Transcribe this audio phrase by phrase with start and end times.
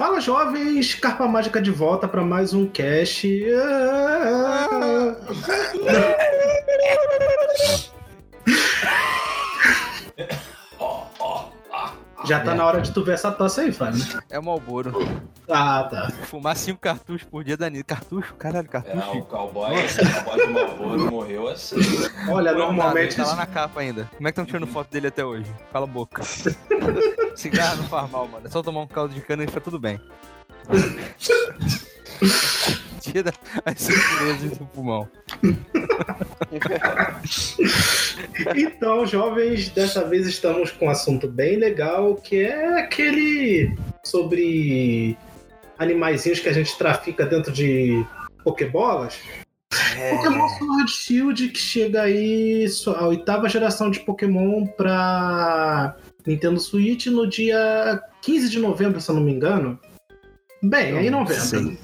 [0.00, 3.28] Fala jovens, Carpa Mágica de volta para mais um cast.
[12.30, 14.00] Já tá na hora de tu ver essa tosse aí, Fábio.
[14.30, 14.92] É o Malboro.
[15.48, 16.12] Ah, tá.
[16.26, 18.34] Fumar cinco cartuchos por dia da Cartucho?
[18.34, 18.96] Caralho, cartucho.
[18.96, 21.74] É, o cowboy, o cowboy de Malboro morreu assim.
[22.28, 23.16] Olha, Não, normalmente.
[23.16, 24.08] Tá lá na capa ainda.
[24.16, 25.52] Como é que estão tirando foto dele até hoje?
[25.72, 26.22] Cala a boca.
[27.34, 28.46] Cigarro não faz mal, mano.
[28.46, 30.00] É só tomar um caldo de cana e fica tudo bem.
[33.00, 33.32] Tira
[33.64, 35.08] as impurezas do pulmão.
[38.56, 45.16] Então, jovens, dessa vez estamos com um assunto bem legal, que é aquele sobre
[45.78, 48.04] animaizinhos que a gente trafica dentro de
[48.42, 49.18] pokebolas.
[50.10, 57.28] Pokémon Sword Shield que chega aí a oitava geração de Pokémon para Nintendo Switch no
[57.28, 59.78] dia 15 de novembro, se eu não me engano.
[60.62, 61.78] Bem, aí em novembro.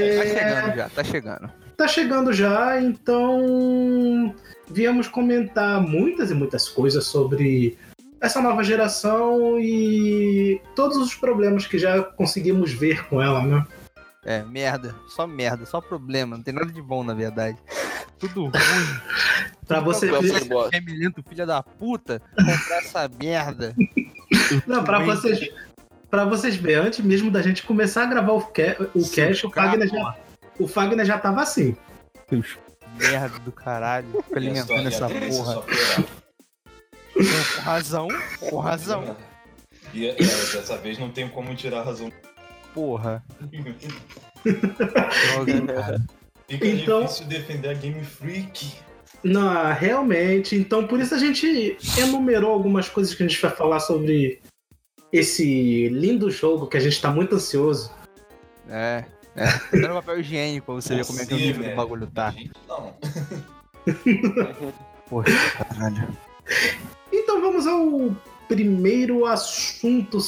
[0.00, 1.50] É, Tá chegando já, tá chegando.
[1.76, 4.34] tá chegando já, então
[4.70, 7.76] viemos comentar muitas e muitas coisas sobre
[8.20, 13.66] essa nova geração e todos os problemas que já conseguimos ver com ela, né?
[14.24, 14.94] É, merda.
[15.08, 16.36] Só merda, só problema.
[16.36, 17.58] Não tem nada de bom, na verdade.
[18.18, 18.52] Tudo ruim.
[19.68, 20.68] Pra você Qual ver?
[20.72, 23.74] Remilento, filha da puta, comprar essa merda.
[24.66, 25.40] não, para vocês,
[26.14, 29.46] para vocês verem, antes mesmo da gente começar a gravar o, ca o Sim, cast,
[29.46, 30.16] o Fagner já,
[30.60, 31.76] o Fagner já tava assim.
[32.96, 34.06] Merda do caralho.
[34.28, 35.62] Fica E alimentando essa é porra.
[35.62, 36.04] piorar.
[37.14, 38.08] Com razão,
[38.48, 39.16] com razão.
[39.92, 42.12] E, e dessa vez não tem como tirar a razão.
[42.72, 43.24] Porra.
[44.44, 46.00] Droga, cara.
[46.48, 48.72] Fica Então- difícil defender a Game Freak.
[49.24, 50.54] Não, realmente.
[50.54, 54.40] Então, por isso a gente enumerou algumas coisas que a gente vai falar sobre
[55.14, 57.92] esse lindo jogo que a gente tá muito ansioso.
[58.68, 59.04] É.
[59.36, 59.46] É.
[59.80, 61.76] Dando papel higiênico pra você ver como é que é o nível do velho.
[61.76, 62.30] bagulho tá.
[62.32, 62.94] Gente, Não.
[65.08, 65.26] Porra,
[65.58, 66.08] caralho.
[67.12, 68.16] Então vamos ao
[68.48, 70.18] primeiro assunto.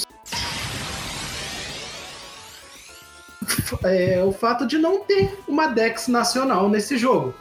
[3.82, 7.34] É o fato de não ter uma Dex nacional nesse jogo.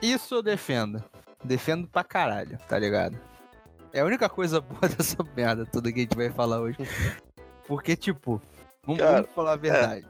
[0.00, 1.02] Isso eu defendo.
[1.42, 3.18] Defendo pra caralho, tá ligado?
[3.94, 6.76] É a única coisa boa dessa merda toda que a gente vai falar hoje.
[7.64, 8.42] Porque, tipo,
[8.84, 10.06] vamos, Cara, vamos falar a verdade.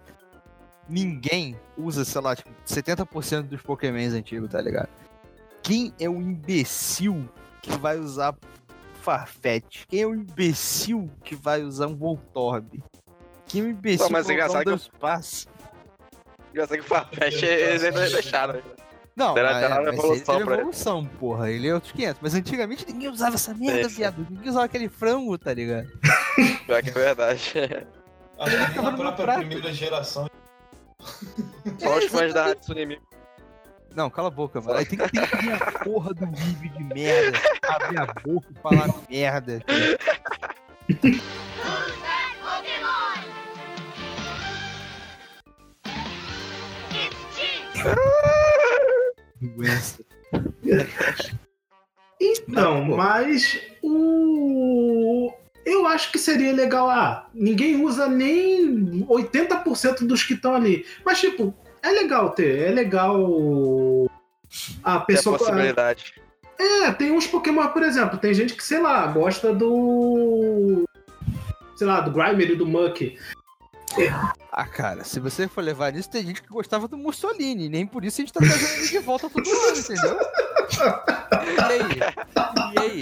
[0.88, 4.88] Ninguém usa, sei lá, tipo, 70% dos Pokémons antigos, tá ligado?
[5.62, 7.28] Quem é o imbecil
[7.60, 8.34] que vai usar
[9.02, 9.84] Farfetch?
[9.86, 12.82] Quem é o imbecil que vai usar um Voltorb?
[13.46, 15.46] Quem é o imbecil Pô, mas que vai usar um engraçado que Dunsparce?
[16.50, 18.62] Engraçado que o Farfetch eles ainda deixaram.
[19.16, 20.60] Não, mas, era uma mas evolução ele teve pra ele.
[20.62, 21.50] evolução, porra.
[21.50, 22.20] Ele é outros 500.
[22.20, 23.94] Mas antigamente ninguém usava essa merda, Sim.
[23.96, 24.26] viado.
[24.28, 25.88] Ninguém usava aquele frango, tá ligado?
[26.66, 27.52] Pior que é verdade.
[28.36, 28.50] Tava
[28.82, 30.28] na no própria primeira geração.
[31.78, 33.06] Só os fãs da Hatsune Miku.
[33.94, 34.76] Não, cala a boca, mano.
[34.78, 37.38] Aí tem que, tem que vir a porra do vídeo de merda.
[37.62, 39.60] Abrir a boca e falar merda.
[47.84, 47.92] Doença.
[47.92, 48.33] Então,
[52.48, 52.96] Não, pô.
[52.96, 55.32] mas o.
[55.64, 56.88] Eu acho que seria legal.
[56.90, 60.84] Ah, ninguém usa nem 80% dos que estão ali.
[61.04, 62.68] Mas, tipo, é legal ter.
[62.68, 63.16] É legal.
[64.82, 65.38] A Tem a pessoa.
[65.38, 66.14] possibilidade.
[66.58, 70.84] É, tem uns Pokémon, por exemplo, tem gente que, sei lá, gosta do.
[71.76, 73.18] Sei lá, do Grimer e do Muck.
[74.50, 77.68] Ah, cara, se você for levar nisso, tem gente que gostava do Mussolini.
[77.68, 80.18] Nem por isso a gente tá trazendo ele de volta todo ano, entendeu?
[81.44, 81.98] E aí?
[82.74, 83.00] E aí?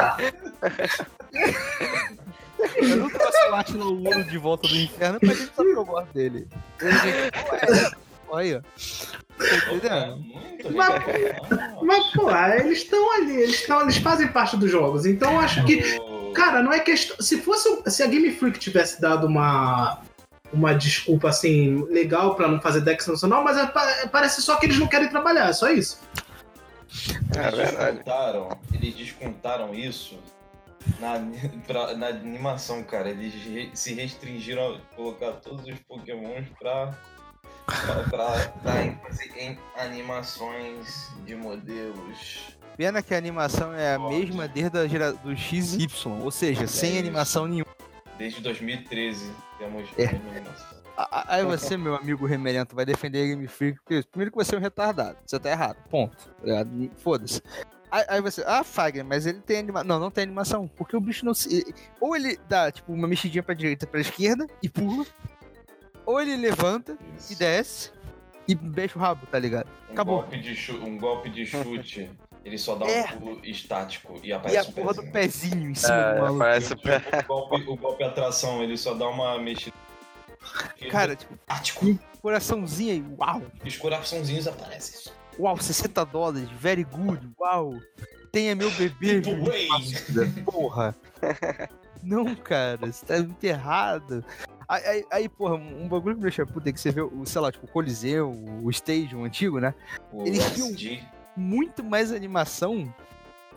[2.77, 6.13] Eu não trouxe o Atila de volta do inferno pra gente saber que eu gosto
[6.13, 6.47] dele.
[6.81, 7.91] Ele vem, "Pô, é,
[8.33, 8.65] Olha.
[9.39, 10.17] Tá entendendo?
[10.17, 11.83] Muito Mas-.
[11.83, 15.05] Mas, pô, eles estão ali, eles, estão, eles fazem parte dos jogos.
[15.05, 15.83] Então eu acho que.
[16.33, 17.17] Cara, não é questão.
[17.21, 17.69] Se fosse.
[17.91, 20.01] Se a Game Freak tivesse dado uma.
[20.53, 24.67] Uma desculpa assim, legal pra não fazer Dex nacional, mas é pa- parece só que
[24.67, 25.99] eles não querem trabalhar, é só isso.
[27.35, 30.19] É Eles descontaram, eles descontaram isso
[31.01, 31.15] na,
[31.67, 33.09] pra- na animação, cara.
[33.09, 36.95] Eles re- se restringiram a colocar todos os pokémons pra,
[37.65, 42.57] pra, pra, pra ênfase em animações de modelos.
[42.77, 45.13] Pena que a animação é a mesma desde a gera...
[45.13, 45.87] do XY,
[46.23, 46.99] ou seja, sem isso.
[46.99, 47.71] animação nenhuma.
[48.19, 49.31] Desde 2013
[49.63, 50.21] temos É.
[51.27, 54.59] Aí você, meu amigo remelento, vai defender a Game Freak, porque primeiro que você é
[54.59, 56.17] um retardado, você tá errado, ponto.
[56.17, 56.67] tá?
[56.99, 57.41] Foda-se.
[57.91, 59.89] Aí, aí você, ah, Fagner, mas ele tem animação.
[59.89, 61.75] Não, não tem animação, porque o bicho não se.
[62.01, 65.05] Ou ele dá, tipo, uma mexidinha pra direita pra esquerda e pula,
[66.05, 66.97] ou ele levanta
[67.31, 67.91] e desce
[68.47, 69.69] e mexe o rabo, tá ligado?
[69.89, 70.21] Um Acabou.
[70.21, 72.11] golpe de um golpe de chute,
[72.45, 73.07] ele só dá um É.
[73.13, 75.71] pulo estático e E aparece a um porra do pezinho.
[75.71, 76.39] em cima do É, maluco.
[76.39, 76.73] parece.
[76.75, 76.77] O
[77.27, 79.77] golpe, o golpe atração, ele só dá uma mexida.
[80.91, 81.99] Cara, tipo, Tático.
[82.21, 83.43] coraçãozinho aí, uau!
[83.65, 85.13] E os coraçãozinhos aparecem.
[85.39, 87.75] Uau, 60 dólares, very good, uau!
[88.33, 89.45] Tenha meu bebê, Tipo.
[89.69, 90.97] Passuda, porra!
[92.03, 94.25] Não, cara, você tá muito errado.
[94.69, 97.25] Aí, aí, aí, porra, um bagulho que me deixa puta é que você vê, o,
[97.27, 98.31] sei lá, tipo, o Coliseu,
[98.63, 99.73] o Stage, o antigo, né?
[100.11, 101.03] O Eles XG,
[101.37, 102.93] Muito mais animação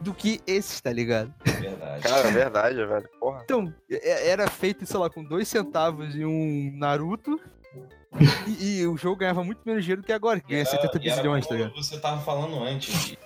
[0.02, 1.34] do que esses, tá ligado?
[1.44, 2.04] verdade.
[2.04, 3.10] Cara, é verdade, velho.
[3.20, 3.42] Porra.
[3.44, 7.40] Então, é- era feito, sei lá, com dois centavos e um Naruto.
[8.60, 10.70] E, e o jogo ganhava muito menos dinheiro do que agora, que ganha E era-
[10.70, 11.76] 70 e era bilhões, tá ligado?
[11.76, 13.18] Você tava falando antes de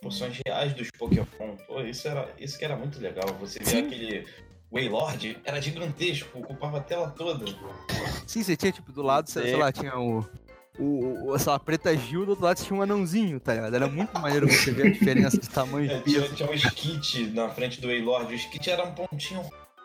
[0.00, 1.26] porções reais dos Pokémon.
[1.66, 3.26] Pô, isso, era, isso que era muito legal.
[3.40, 3.86] Você vê Sim.
[3.86, 4.26] aquele
[4.72, 7.44] Waylord, era gigantesco, ocupava a tela toda.
[8.26, 10.26] Sim, você tinha, tipo, do lado, sei, sei lá, tinha o.
[10.80, 13.74] O, o, sei lá, Preta Gil, do outro lado tinha um anãozinho, tá ligado?
[13.76, 17.48] Era muito maneiro você ver a diferença de tamanho É, tinha, tinha um skit na
[17.50, 18.32] frente do Waylord.
[18.32, 19.42] O skit era um pontinho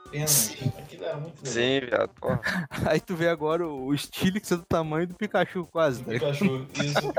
[0.08, 0.56] apenas.
[0.78, 1.54] Aquilo era muito legal.
[1.54, 2.10] Sim, viado.
[2.20, 2.42] Porra.
[2.88, 6.38] Aí tu vê agora o, o Stilix é do tamanho do Pikachu, quase, tá ligado?
[6.38, 7.14] Pikachu, isso.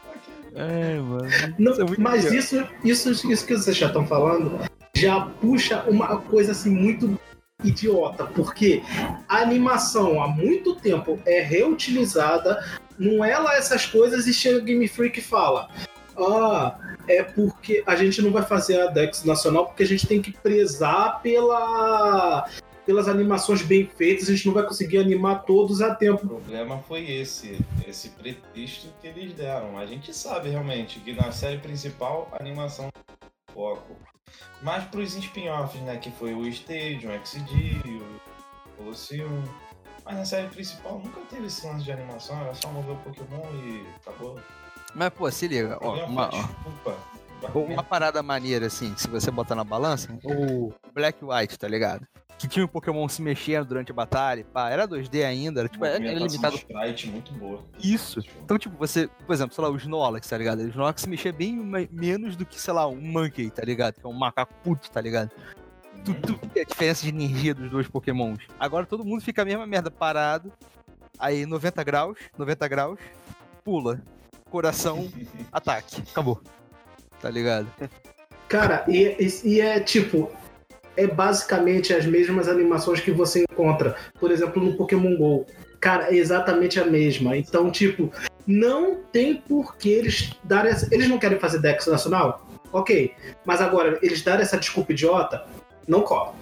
[0.52, 1.28] É, mano.
[1.58, 2.38] Não, Isso é muito mas legal.
[2.38, 4.58] isso, isso, isso que vocês já estão falando
[4.96, 7.18] já puxa uma coisa assim muito
[7.64, 8.82] idiota, porque
[9.28, 12.64] a animação há muito tempo é reutilizada,
[12.98, 15.68] não é lá essas coisas e chega o Game Freak e fala:
[16.16, 16.78] Ah,
[17.08, 20.32] é porque a gente não vai fazer a Dex Nacional porque a gente tem que
[20.32, 22.48] prezar pela,
[22.86, 26.26] pelas animações bem feitas, a gente não vai conseguir animar todos a O tempo.
[26.26, 29.78] problema foi esse, esse pretexto que eles deram.
[29.78, 32.88] A gente sabe realmente que na série principal a animação é
[33.50, 33.96] o foco.
[34.62, 35.96] Mas pros spin-offs, né?
[35.96, 39.42] Que foi o Stage, o XD, o Colosseum.
[40.04, 43.44] Mas na série principal nunca teve esse lance de animação, era só mover o Pokémon
[43.62, 44.40] e acabou.
[44.94, 46.96] Mas, pô, se liga, ó, uma, desculpa.
[47.54, 52.06] uma parada maneira, assim, se você botar na balança, o Black White, tá ligado?
[52.40, 55.84] Que tinha o Pokémon se mexendo durante a batalha, pá, era 2D ainda, era, tipo,
[55.84, 57.62] era, era limitado de sprite muito boa.
[57.78, 58.20] Isso.
[58.42, 60.60] Então, tipo, você, por exemplo, sei lá, o Snorlax, tá ligado?
[60.60, 63.96] O Snorlax se mexia bem me- menos do que, sei lá, um Monkey, tá ligado?
[64.00, 65.30] Que é um macaco puto, tá ligado?
[66.02, 68.38] Tu, tu vê a diferença de energia dos dois Pokémons.
[68.58, 70.50] Agora todo mundo fica a mesma merda parado.
[71.18, 72.98] Aí 90 graus, 90 graus,
[73.62, 74.00] pula.
[74.48, 75.06] Coração,
[75.52, 76.02] ataque.
[76.10, 76.40] Acabou.
[77.20, 77.68] Tá ligado?
[78.48, 80.32] Cara, e, e- e é tipo.
[80.96, 85.46] É basicamente as mesmas animações que você encontra, por exemplo, no Pokémon GO.
[85.80, 87.36] Cara, é exatamente a mesma.
[87.36, 88.12] Então, tipo,
[88.46, 90.92] não tem por que eles darem essa...
[90.94, 92.46] Eles não querem fazer Dex Nacional?
[92.72, 93.14] Ok.
[93.46, 95.46] Mas agora, eles darem essa desculpa idiota,
[95.88, 96.34] não cola.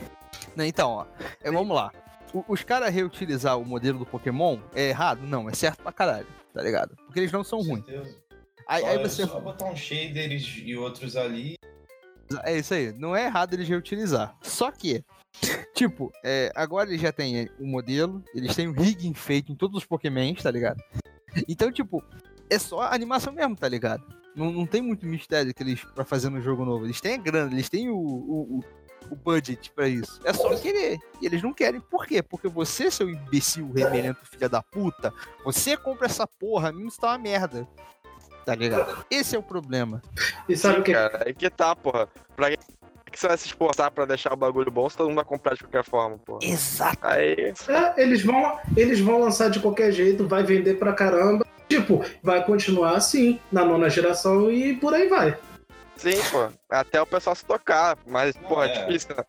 [0.57, 1.07] Né, Então, ó,
[1.43, 1.93] é, vamos lá.
[2.35, 5.21] O- os caras reutilizar o modelo do Pokémon é errado?
[5.23, 6.97] Não, é certo pra caralho, tá ligado?
[7.07, 7.85] Porque eles não são ruins.
[8.67, 9.27] Aí, Só, aí é você.
[9.27, 11.55] só botar uns shaders e outros ali.
[12.45, 14.37] É isso aí, não é errado eles reutilizar.
[14.43, 15.05] Só que,
[15.75, 19.79] tipo, é, agora eles já têm o modelo, eles têm o rigging feito em todos
[19.79, 20.83] os Pokémons, tá ligado?
[21.49, 22.03] Então, tipo,
[22.51, 24.03] é só animação mesmo, tá ligado?
[24.35, 26.85] Não, não tem muito mistério que eles pra fazer no jogo novo.
[26.85, 28.65] Eles têm a grana, eles têm o, o, o-
[29.11, 30.21] o budget pra isso.
[30.25, 30.99] É só querer.
[31.21, 31.81] E eles não querem.
[31.81, 32.23] Por quê?
[32.23, 35.13] Porque você, seu imbecil remelento filha da puta,
[35.45, 37.67] você compra essa porra, mesmo se tá uma merda.
[38.49, 39.05] Tá ligado?
[39.11, 40.01] Esse é o problema.
[40.49, 40.95] E sabe o que?
[40.95, 42.09] Cara, aí que tá, porra.
[42.35, 42.57] Pra que
[43.13, 45.55] que você vai se esforçar pra deixar o bagulho bom se todo mundo vai comprar
[45.55, 46.39] de qualquer forma, porra?
[46.43, 46.97] Exato.
[47.03, 47.53] Aí.
[47.69, 51.47] É, eles vão, eles vão lançar de qualquer jeito, vai vender pra caramba.
[51.69, 55.37] Tipo, vai continuar assim, na nona geração e por aí vai.
[55.97, 56.49] Sim, pô.
[56.71, 57.99] Até o pessoal se tocar.
[58.07, 58.87] Mas, Não, porra, é é.
[58.87, 59.25] difícil, né?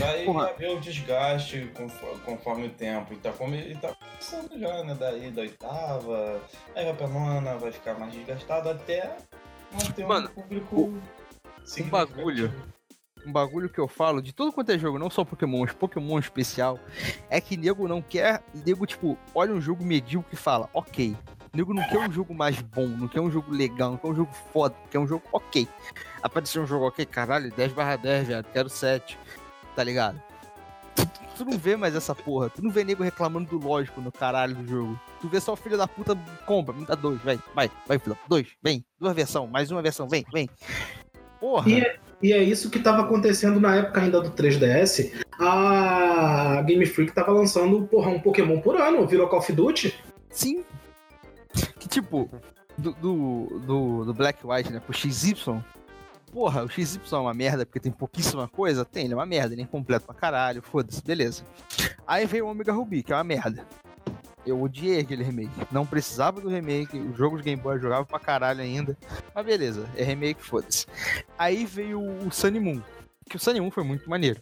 [0.00, 0.48] Vai Porra.
[0.48, 3.12] haver o desgaste conforme, conforme o tempo.
[3.12, 4.96] E tá, como, e tá começando já, né?
[4.98, 6.40] Daí da oitava,
[6.74, 9.16] aí vai pra nona, vai ficar mais desgastado até
[9.72, 10.94] manter Mano, um público.
[11.64, 12.16] significativo.
[12.16, 12.54] bagulho.
[13.26, 16.18] um bagulho que eu falo de tudo quanto é jogo, não só Pokémon, mas Pokémon
[16.18, 16.78] especial,
[17.28, 18.42] é que nego não quer.
[18.66, 21.14] Nego, tipo, olha um jogo medíocre e fala, ok.
[21.52, 24.14] Nego não quer um jogo mais bom, não quer um jogo legal, não quer um
[24.14, 25.68] jogo foda, quer um jogo ok.
[26.22, 29.18] Apareceu um jogo ok, caralho, 10 barra 10, velho, quero 7.
[29.74, 30.20] Tá ligado?
[31.36, 32.50] Tu, não vê mais essa porra.
[32.50, 35.00] Tu não vê nego reclamando do lógico no caralho do jogo.
[35.20, 38.16] Tu vê só o filho da puta compra, me dá dois, vai, vai, vai, filho.
[38.28, 40.48] Dois, vem, duas versão, mais uma versão, vem, vem.
[41.40, 41.70] Porra.
[41.70, 45.24] E é, e é isso que estava acontecendo na época ainda do 3DS.
[45.38, 49.94] A Game Freak tava lançando porra, um Pokémon por ano, virou Call of Duty.
[50.28, 50.62] Sim.
[51.78, 52.30] Que tipo,
[52.76, 55.62] do, do, do, do Black White, né, pro XY,
[56.32, 58.84] porra, o XY é uma merda porque tem pouquíssima coisa?
[58.84, 61.44] Tem, ele é uma merda, ele é incompleto pra caralho, foda-se, beleza.
[62.06, 63.66] Aí veio o Omega Ruby, que é uma merda.
[64.46, 65.50] Eu odiei aquele remake.
[65.70, 68.96] Não precisava do remake, o jogo de Game Boy eu jogava pra caralho ainda.
[69.34, 70.86] Mas beleza, é remake, foda-se.
[71.38, 72.80] Aí veio o Sunny Moon,
[73.28, 74.40] que o Sunny Moon foi muito maneiro.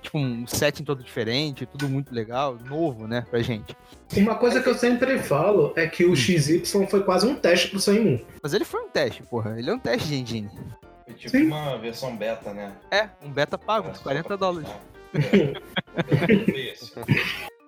[0.00, 3.76] Tipo, um setting todo diferente, tudo muito legal, novo, né, pra gente.
[4.16, 7.80] Uma coisa que eu sempre falo é que o XY foi quase um teste pro
[7.80, 8.20] Sun Moon.
[8.40, 9.58] Mas ele foi um teste, porra.
[9.58, 10.50] Ele é um teste de engine.
[11.08, 11.46] Foi tipo Sim.
[11.46, 12.76] uma versão beta, né?
[12.90, 14.68] É, um beta pago, só 40 pra dólares.
[15.14, 15.52] É.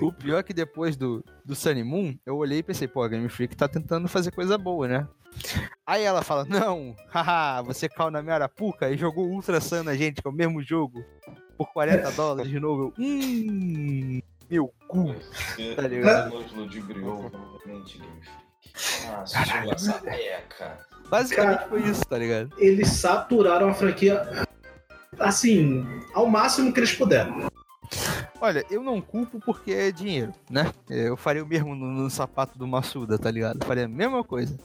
[0.00, 3.08] O pior é que depois do, do Sunny Moon, eu olhei e pensei, pô, a
[3.08, 5.08] Game Freak tá tentando fazer coisa boa, né?
[5.86, 9.94] Aí ela fala, não, haha, você caiu na minha arapuca e jogou Ultra Sun na
[9.94, 11.04] gente, que é o mesmo jogo,
[11.58, 12.94] por 40 dólares de novo.
[12.96, 15.12] Eu, hum, meu cu.
[15.14, 16.30] Você Tá ligado?
[16.30, 19.10] nos ludibriou novamente, Game Freak.
[19.12, 20.78] Ah, sua sapeca.
[21.10, 21.68] Basicamente Cara.
[21.68, 22.50] foi isso, tá ligado?
[22.58, 24.46] Eles saturaram a franquia
[25.18, 27.48] assim, ao máximo que eles puderam.
[28.40, 30.70] Olha, eu não culpo porque é dinheiro, né?
[30.88, 33.58] Eu faria o mesmo no, no sapato do Massuda, tá ligado?
[33.60, 34.56] Eu faria a mesma coisa.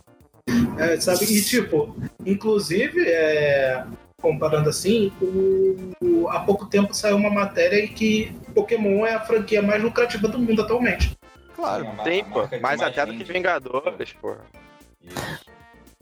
[0.77, 1.25] É, sabe?
[1.25, 3.83] E tipo, inclusive, é,
[4.21, 9.19] comparando assim, o- o- há pouco tempo saiu uma matéria em que Pokémon é a
[9.21, 11.17] franquia mais lucrativa do mundo atualmente.
[11.55, 11.87] Claro.
[12.03, 12.47] Tem, pô.
[12.61, 13.23] Mais até do que.
[13.23, 14.35] Vingadores, pô.
[15.01, 15.45] Isso.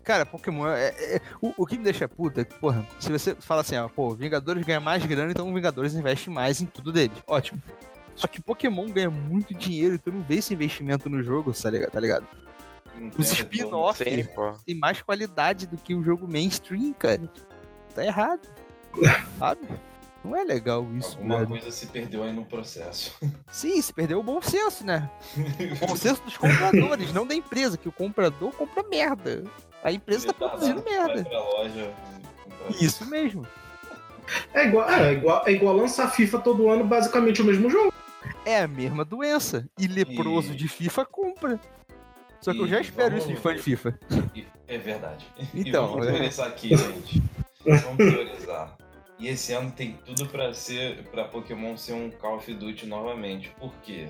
[0.03, 3.35] Cara, Pokémon é, é- o, o que me deixa puta é que, porra, se você
[3.35, 7.13] fala assim, ó, pô, Vingadores ganha mais grana, então Vingadores investe mais em tudo dele.
[7.25, 7.61] Ótimo.
[8.15, 11.69] Só que Pokémon ganha muito dinheiro e tu não vê esse investimento no jogo, tá
[11.69, 11.91] ligado?
[11.91, 12.27] Tá ligado?
[13.17, 14.53] Os tem spin-off Sim, pô.
[14.65, 17.21] tem mais qualidade do que o jogo mainstream, cara.
[17.95, 18.41] Tá errado.
[19.39, 19.61] Sabe?
[20.23, 21.49] Não é legal isso, Alguma velho.
[21.49, 23.17] coisa se perdeu aí no processo.
[23.51, 25.09] Sim, se perdeu o bom senso, né?
[25.81, 29.43] O bom senso dos compradores, não da empresa, que o comprador compra merda.
[29.83, 31.27] A empresa tá produzindo merda.
[31.29, 31.93] Loja,
[32.43, 32.83] comprar.
[32.83, 33.45] Isso mesmo.
[34.53, 37.91] É igual, é, igual, é igual lançar FIFA todo ano, basicamente o mesmo jogo.
[38.45, 39.67] É a mesma doença.
[39.77, 41.59] E leproso E- de FIFA compra.
[42.39, 43.99] Só que eu E já espero vamos- isso de fã de FIFA.
[44.67, 45.25] É verdade.
[45.53, 46.11] Então, e vamos é.
[46.11, 47.23] priorizar aqui, gente.
[47.65, 48.77] Vamos priorizar.
[49.19, 53.49] E esse ano tem tudo pra ser para Pokémon ser um Call of Duty novamente.
[53.59, 54.07] Por quê?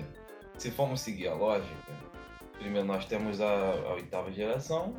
[0.58, 1.68] Se formos seguir a lógica,
[2.58, 4.94] primeiro nós temos a, a oitava geração.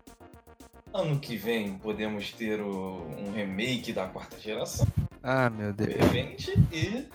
[0.97, 4.87] Ano que vem podemos ter o- um remake da quarta geração,
[5.21, 5.99] Ah, meu de Deus.
[5.99, 7.05] repente, e,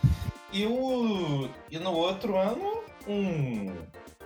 [0.53, 3.73] e, o, e no outro ano um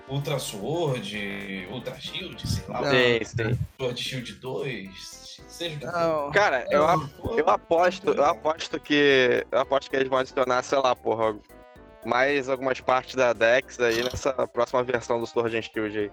[0.09, 2.91] Ultra Sword, Ultra Shield, sei lá, Não.
[2.91, 3.59] Sim, sim.
[3.79, 5.93] Sword Shield 2, seja o que for.
[5.93, 6.33] Não.
[6.33, 9.47] Cara, eu, ap- eu aposto, eu aposto que.
[9.53, 11.39] Eu aposto que eles vão adicionar, sei lá, porra,
[12.05, 16.11] mais algumas partes da Dex aí nessa próxima versão do Sword and Shield aí.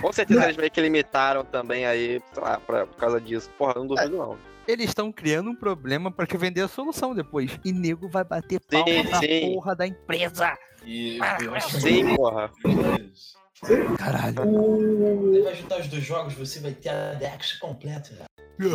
[0.00, 3.50] Com certeza eles meio que limitaram também aí, sei lá, pra, por causa disso.
[3.58, 4.38] Porra, eu não duvido não.
[4.66, 7.58] Eles estão criando um problema pra te vender a solução depois.
[7.64, 9.54] E nego vai bater palma Sim, sim.
[9.54, 10.56] porra da empresa.
[10.84, 12.50] E Ah, Sim, porra.
[13.98, 14.42] Caralho.
[14.48, 15.30] O...
[15.32, 18.10] Você vai juntar os dois jogos, você vai ter a Dex completa.
[18.14, 18.24] já.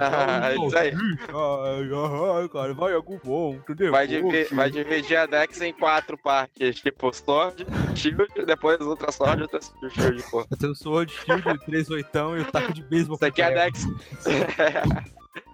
[0.00, 0.92] Ah, isso aí.
[0.92, 3.92] Ai, cara, vai algo bom, entendeu?
[3.92, 9.42] Vai, divi- vai dividir a Dex em quatro partes, tipo Sword, Shield, depois Ultra Sword,
[9.42, 10.44] Ultra Shield, pô.
[10.58, 13.14] Ter o Sword, Shield, 3 oitão e o taco de beisebol.
[13.16, 13.86] Isso aqui é a Dex.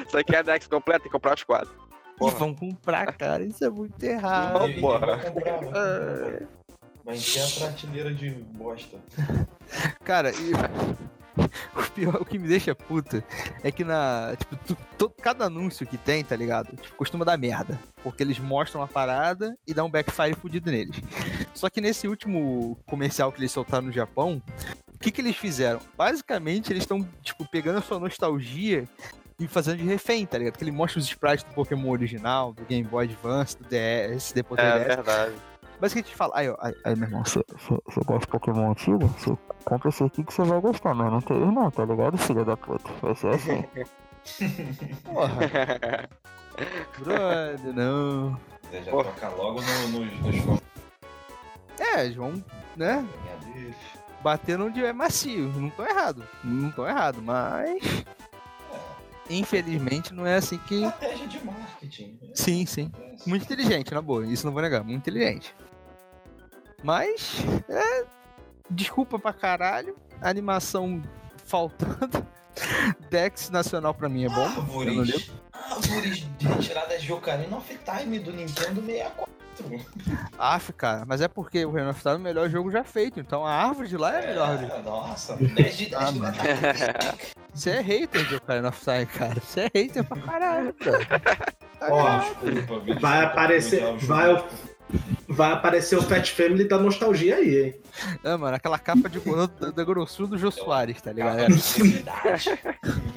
[0.07, 1.71] Isso aqui é a Dex completa, tem que comprar os quatro.
[2.17, 2.35] E Porra.
[2.39, 3.45] vão comprar, cara.
[3.45, 4.59] Isso é muito errado.
[4.61, 5.21] Não, E- e porra.
[7.09, 7.17] Vai.
[7.17, 8.99] Vai encher a prateleira de bosta.
[10.05, 10.53] Cara, e...
[11.77, 13.25] o pior, o que me deixa puta
[13.63, 14.35] é que na.
[14.39, 16.77] Tipo, tu- to- cada anúncio que tem, tá ligado?
[16.77, 17.79] Tipo, costuma dar merda.
[18.03, 20.97] Porque eles mostram a parada e dá um backfire fudido neles.
[21.55, 24.43] Só que nesse último comercial que eles soltaram no Japão,
[24.93, 25.81] o que, que eles fizeram?
[25.97, 28.89] Basicamente, eles estão, tipo, pegando a sua nostalgia
[29.39, 30.59] e fazendo de refém, tá ligado?
[30.59, 34.61] Que ele mostra os sprites do Pokémon original, do Game Boy Advance, do DS, depois
[34.61, 35.33] do É
[35.81, 35.95] DS.
[35.95, 36.09] verdade.
[36.09, 37.45] Basicamente fala, aí, ó, aí, aí, meu irmão, você
[37.87, 39.07] você gosta de Pokémon antigo?
[39.19, 42.19] Você compra esse aqui que você vai gostar, mas não tem erro não, tá ligado,
[42.19, 42.91] filha da puta?
[43.03, 43.65] Vai ser assim.
[45.05, 46.09] Porra,
[46.99, 48.39] brother, não.
[48.63, 49.05] Você já Porra.
[49.13, 50.61] toca logo no, nos, nos fãs
[51.79, 52.43] É, João,
[52.77, 53.07] né?
[54.23, 55.49] Bater onde é macio.
[55.57, 56.25] Não tô errado.
[56.43, 58.05] Não tô errado, mas.
[59.31, 60.77] Infelizmente não é assim que.
[60.85, 62.19] Estratégia de marketing.
[62.35, 62.91] Sim, sim.
[62.99, 64.27] É, Muito inteligente, na boa.
[64.27, 64.83] Isso não vou negar.
[64.83, 65.55] Muito inteligente.
[66.83, 67.37] Mas.
[67.69, 68.05] É.
[68.71, 69.97] Desculpa pra caralho.
[70.21, 71.03] Animação
[71.45, 72.27] faltando.
[73.11, 74.45] Dex nacional pra mim é bom.
[74.45, 79.39] Árvores, árvores de retiradas de Ocarina of Time do Nintendo 64.
[80.39, 81.05] Aff, cara.
[81.07, 83.19] Mas é porque o Renan tá é o melhor jogo já feito.
[83.21, 84.63] Então a árvore de lá é a melhor.
[84.79, 87.15] É, nossa, 10 de 10 Ah.
[87.59, 89.41] Você é hater de Ocarina of Time, cara.
[89.41, 91.49] Você é hater pra caralho, cara.
[91.81, 93.97] Ó, Desculpa, bicho, vai aparecer.
[93.97, 94.45] Vai,
[95.27, 97.75] vai aparecer o Fat Family da nostalgia aí, hein?
[98.23, 101.41] É, mano, aquela capa de da, da grossura do Jô Soares, tá ligado?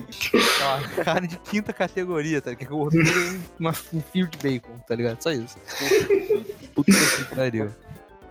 [0.10, 2.68] Aquela carne de quinta categoria, tá ligado?
[2.68, 5.22] Que é gordura e uma, um fio de bacon, tá ligado?
[5.22, 5.56] Só isso.
[6.74, 7.70] Puta que pariu.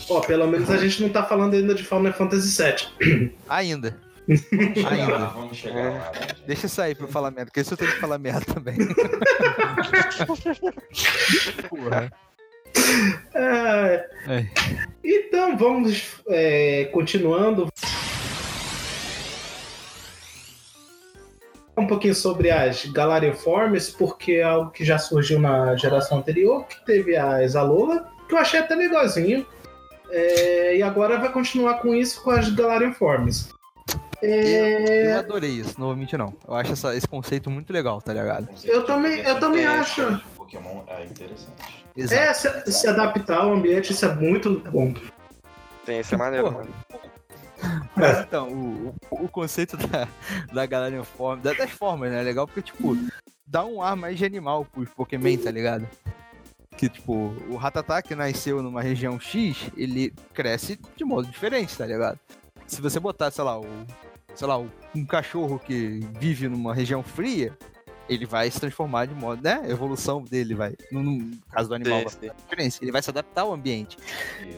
[0.08, 3.32] Ó, pelo menos a gente não tá falando ainda de Final Fantasy VII.
[3.48, 4.09] Ainda.
[4.30, 5.18] Vamos chegar Ainda.
[5.18, 5.90] lá, vamos chegar lá.
[5.90, 6.26] né?
[6.46, 8.76] Deixa eu sair pra eu falar merda, porque isso eu tenho que falar merda também.
[11.68, 12.12] Porra.
[13.34, 14.46] É, É.
[15.02, 17.68] Então vamos é, continuando.
[21.76, 26.66] Um pouquinho sobre as Galarian Forms, porque é algo que já surgiu na geração anterior,
[26.66, 29.46] que teve a Exalola, que eu achei até legalzinho.
[30.10, 33.48] É, e agora vai continuar com isso com as Galarian Forms.
[34.22, 36.34] É, Eu adorei isso, novamente não.
[36.46, 38.48] Eu acho essa- esse conceito muito legal, tá ligado?
[38.64, 40.14] Eu também- eu também acho.
[40.16, 41.86] de Pokémon é interessante.
[41.96, 42.22] Exato.
[42.22, 44.94] é se, se adaptar ao ambiente, isso é muito bom.
[45.86, 46.68] Sim, isso é maneiro, mano.
[47.96, 50.08] Mas então, o, o, o conceito da,
[50.52, 52.20] da Galarian Form, da- das formas, né?
[52.20, 52.96] É legal porque, tipo,
[53.46, 55.86] dá um ar mais de animal pros Pokémon, tá ligado?
[56.76, 57.12] Que, tipo,
[57.50, 62.18] o Rattata que nasceu numa região X, ele cresce de modo diferente, tá ligado?
[62.66, 63.66] Se você botar, sei lá, o,
[64.34, 64.58] sei lá,
[64.94, 67.56] um cachorro que vive numa região fria,
[68.10, 69.60] ele vai se transformar de modo, né?
[69.62, 72.78] A evolução dele vai, no, no caso do animal, Sim.
[72.82, 73.96] Ele vai se adaptar ao ambiente.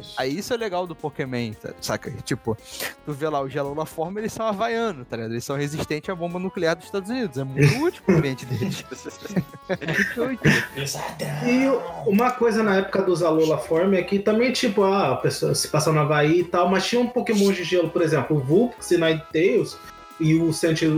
[0.01, 0.15] Isso.
[0.17, 1.75] Aí isso é legal do Pokémon, tá?
[1.81, 2.11] saca?
[2.25, 2.57] Tipo,
[3.05, 5.33] tu vê lá o Gelo forma, eles são havaianos, tá ligado?
[5.33, 7.37] Eles são resistentes à bomba nuclear dos Estados Unidos.
[7.37, 8.85] É muito útil pro ambiente deles.
[9.69, 10.63] É muito útil.
[10.75, 11.29] Pesadão.
[11.45, 15.55] E uma coisa na época dos Alola Form é que também, tipo, ah, a pessoa
[15.55, 18.41] se passa no Havaí e tal, mas tinha um Pokémon de gelo, por exemplo, o
[18.41, 19.77] Vulpix e Ninetales
[20.23, 20.89] e o Sentry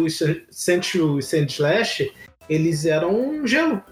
[0.50, 2.12] Sentry Sandslash,
[2.48, 3.82] eles eram gelo.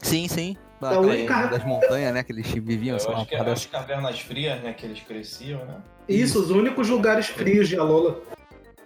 [0.00, 0.56] Sim, sim.
[0.80, 2.22] É a Daquela- única- Das montanhas, né?
[2.24, 5.76] Que eles viviam, Eu acho que as cavernas frias, né, que eles cresciam, né?
[6.08, 8.20] Isso, os únicos lugares frios de Alola.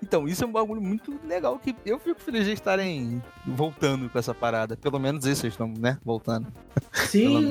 [0.02, 4.18] Então, isso é um bagulho muito legal que eu fico feliz de estarem voltando com
[4.18, 4.76] essa parada.
[4.76, 5.96] Pelo menos isso, eles estão, né?
[6.04, 6.46] Voltando.
[6.92, 7.48] Sim,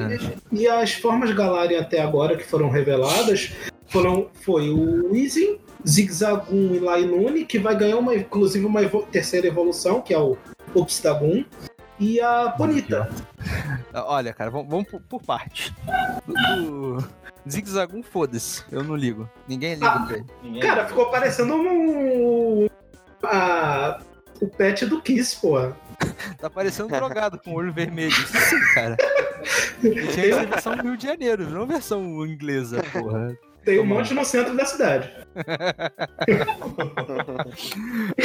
[0.52, 3.52] e as formas Galarian até agora que foram reveladas
[3.88, 9.48] foram, foi o Weezing, Zigzagoon e Lainune, que vai ganhar uma, inclusive uma evo- terceira
[9.48, 10.38] evolução, que é o
[10.76, 11.44] Obstagoon,
[12.00, 13.10] e a Bonita.
[13.94, 15.74] Olha, cara, vamos, vamos por, por parte.
[16.28, 17.10] Do, do
[17.50, 18.64] Zigzagoon, foda-se.
[18.72, 19.30] Eu não ligo.
[19.48, 20.06] Ninguém liga Ah.
[20.06, 20.26] pra ele.
[20.44, 22.68] Ninguém Cara, ficou parecendo um.
[23.24, 24.00] a-
[24.42, 25.76] o pet do Kiss, porra.
[26.38, 28.10] Tá parecendo um drogado com olho vermelho.
[28.12, 28.98] Isso sim, cara.
[29.80, 33.38] Tinha essa versão do Rio de Janeiro, não versão inglesa, porra.
[33.66, 35.12] Tem um monte no centro da cidade.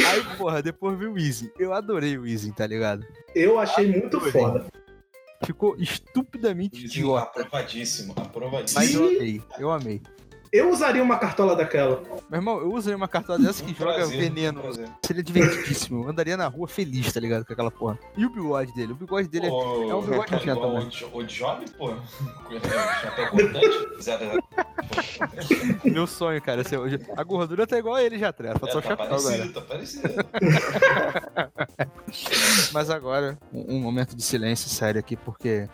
[0.07, 1.51] Aí, porra, depois veio o Easy.
[1.57, 3.05] Eu adorei o Easy, tá ligado?
[3.33, 4.67] Eu achei muito foda.
[5.43, 7.23] Ficou estupidamente Dizem idiota.
[7.23, 8.79] aprovadíssimo, aprovadíssimo.
[8.79, 10.01] Mas eu amei, eu amei.
[10.51, 12.03] Eu usaria uma cartola daquela.
[12.29, 14.59] Meu irmão, eu usei uma cartola dessa que Um joga prazer, veneno.
[14.59, 14.89] um prazer.
[15.05, 16.03] Seria divertidíssimo.
[16.03, 17.45] Eu andaria na rua feliz, tá ligado?
[17.45, 17.97] Com aquela porra.
[18.17, 18.91] E o bigode dele?
[18.91, 19.49] O bigode dele é.
[19.49, 20.87] Pô, é um bigode nojento igual também.
[20.87, 21.93] O, Jo- o Job, pô.
[23.01, 24.01] Chapéu cortante.
[24.01, 24.43] Zero, zero.
[25.85, 26.63] Meu sonho, cara.
[26.79, 28.53] hoje- A gordura tá igual a ele já, tá?
[28.59, 29.21] Falta só É, o tá chapéu agora.
[29.21, 30.09] parecido, tá parecido.
[32.73, 35.67] Mas agora, um, um momento de silêncio sério aqui, porque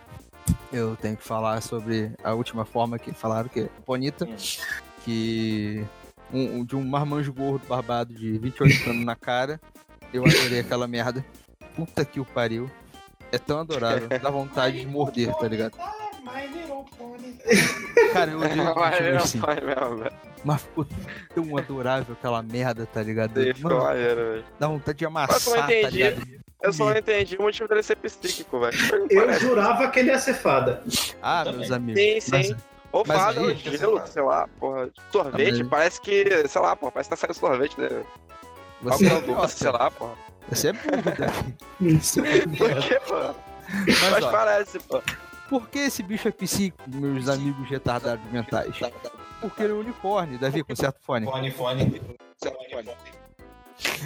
[0.72, 4.36] eu tenho que falar sobre a última forma que falaram que é Bonita, Hum.
[5.04, 5.86] que
[6.34, 9.60] um, de um marmanjo gordo barbado de 28 anos na cara.
[10.14, 11.26] Eu adorei aquela merda.
[11.76, 12.70] Puta que o pariu.
[13.32, 15.78] É tão adorável, dá vontade de morder, tá ligado?
[18.14, 19.42] Cara, eu odeio Mas assim,
[20.46, 20.88] mas ficou
[21.36, 23.34] tão adorável aquela merda, tá ligado?
[23.62, 23.80] Mano,
[24.58, 26.37] dá vontade de amassar, tá ligado?
[26.62, 28.76] Eu só não entendi o motivo dele ser psíquico, velho.
[29.10, 29.40] Eu Parece.
[29.42, 30.84] jurava que ele ia ser fada.
[31.22, 31.60] Ah, Também.
[31.60, 32.02] meus amigos.
[32.02, 32.32] Sim, sim.
[32.32, 32.56] mas-
[32.92, 34.90] Ou Mas fada, ou gelo, sei lá, porra.
[35.12, 37.90] Sorvete, Mas- parece que, sei lá, porra, parece que tá saindo sorvete, né?
[38.82, 40.14] Você é doce, sei lá, porra.
[40.50, 41.56] Você é burro, Davi.
[42.00, 43.36] Você é Por quê, porra?
[43.86, 45.04] Mas, Mas ó, parece, pô.
[45.50, 48.74] por que esse bicho é psíquico, meus amigos retardados mentais?
[49.42, 51.26] Porque ele é um unicórnio, Davi, com certo fone.
[51.26, 52.02] Fone, fone.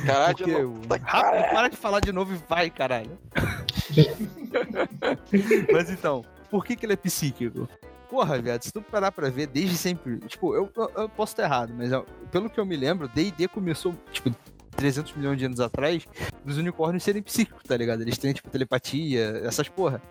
[0.05, 3.17] Caralho, Porque que Rápido, para de falar de novo e vai, caralho.
[5.71, 7.67] Mas então, por que, que ele é psíquico?
[8.09, 10.17] Porra, viado, se tu parar pra ver, desde sempre.
[10.19, 13.47] Tipo, eu, eu, eu posso estar errado, mas ó, pelo que eu me lembro, DD
[13.47, 14.35] começou, tipo,
[14.75, 16.05] 300 milhões de anos atrás,
[16.43, 18.01] dos unicórnios serem psíquicos, tá ligado?
[18.01, 20.01] Eles têm, tipo, telepatia, essas porra.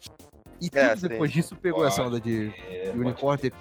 [0.60, 1.08] E É, tudo sim.
[1.08, 3.52] depois disso pegou essa onda de, de unicórnio ter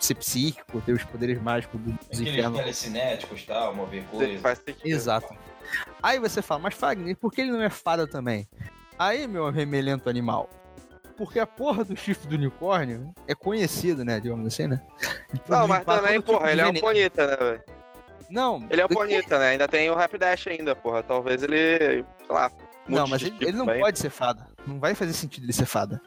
[0.00, 2.58] ser psíquico, ter os poderes mágicos do- dos Aqueles infernos.
[2.58, 4.38] telecinéticos e tal, mover Sim, coisa.
[4.40, 4.86] Faz sentido.
[4.86, 5.34] Exato.
[6.02, 8.48] Aí você fala, mas Fagner, por que ele não é fada também?
[8.98, 10.48] Aí, meu remelento animal.
[11.16, 14.20] Porque a porra do chifre do unicórnio é conhecido, né?
[14.20, 14.80] Digamos assim, né?
[15.48, 16.86] Não, mas também, tipo porra, ele é um veneno.
[16.86, 17.62] bonita, né, velho?
[18.30, 19.48] Não, Ele é um do que- bonita, né?
[19.50, 21.02] Ainda tem o Rapidash ainda, porra.
[21.02, 22.50] Talvez ele, sei lá,
[22.86, 23.80] Não, mas ele, tipo ele não bem.
[23.80, 24.46] pode ser fada.
[24.66, 26.00] Não vai fazer sentido ele ser fada.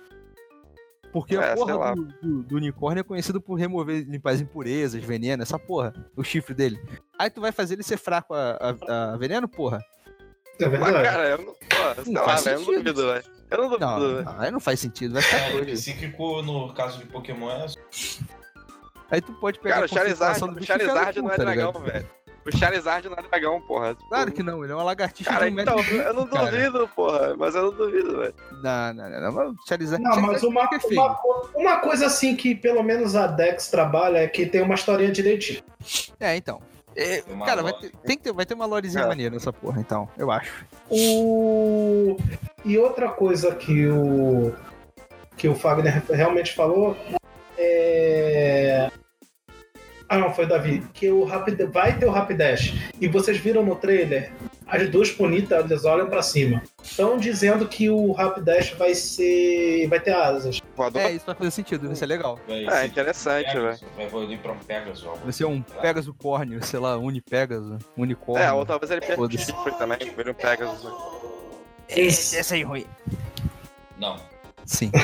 [1.12, 5.04] Porque É, a porra do, do- do unicórnio é conhecido por remover, limpar as impurezas,
[5.04, 5.94] veneno, essa porra.
[6.16, 6.80] O chifre dele.
[7.20, 9.80] Aí tu vai fazer ele ser fraco a, a- a veneno, porra?
[10.60, 11.04] É Mas, verdade.
[11.10, 12.84] cara, eu não, pô, sei Não lá, faz velho, eu não sentido.
[12.94, 13.24] duvido, velho.
[13.50, 14.24] Eu não duvido, Não, velho.
[14.24, 15.14] não, aí não faz sentido.
[15.14, 15.72] Vai ficar É, doido.
[15.72, 17.66] psíquico no caso de Pokémon é
[19.10, 21.44] Aí tu pode pegar Cara, a o Charizard, do e Charizard cu, não é tá
[21.44, 21.84] dragão, ligado?
[21.92, 22.10] velho.
[22.46, 23.94] O Charizard não é dragão, porra.
[23.94, 26.28] Tipo, Claro que não, ele é uma lagartixa Cara, de um metro então, eu não
[26.28, 26.50] cara.
[26.50, 27.36] duvido, porra.
[27.38, 28.34] Mas eu não duvido, velho.
[28.64, 29.32] Não, não, não, não.
[29.32, 31.20] mas o Charizard, Não, mas Charizard uma, é uma,
[31.56, 35.62] uma coisa assim que pelo menos a Dex trabalha é que tem uma historinha direitinho.
[36.20, 36.62] É, então.
[36.96, 39.08] É, cara, vai ter, tem que ter, vai ter uma lorezinha É.
[39.08, 40.66] maneira nessa porra, então, eu acho.
[40.90, 42.18] O...
[42.66, 44.54] E outra coisa que o
[45.38, 46.96] que o Fagner realmente falou
[47.58, 48.21] é.
[50.12, 50.84] Ah, não, foi o Davi.
[50.94, 51.58] Que o Rapid...
[51.72, 52.74] vai ter o Rapidash.
[53.00, 54.30] E vocês viram no trailer,
[54.68, 56.62] as duas bonitas, elas olham pra cima.
[56.84, 59.88] Estão dizendo que o Rapidash vai ser.
[59.88, 60.60] vai ter asas.
[60.76, 61.02] Voador.
[61.02, 62.38] É, isso vai fazer sentido, vai ser legal.
[62.46, 63.80] Vai É, interessante, velho.
[63.96, 65.06] Vai evoluir pra um Pegasus.
[65.08, 65.14] ó.
[65.14, 68.46] Vai ser um Pegasus Córneo, sei lá, Unipegasus, Unicórnio.
[68.46, 69.30] É, ou talvez ele perca o
[69.78, 70.84] também, vira um Pegasus.
[70.84, 70.92] né?
[71.88, 72.86] Esse, esse aí é ruim.
[73.98, 74.18] Não.
[74.66, 74.92] Sim.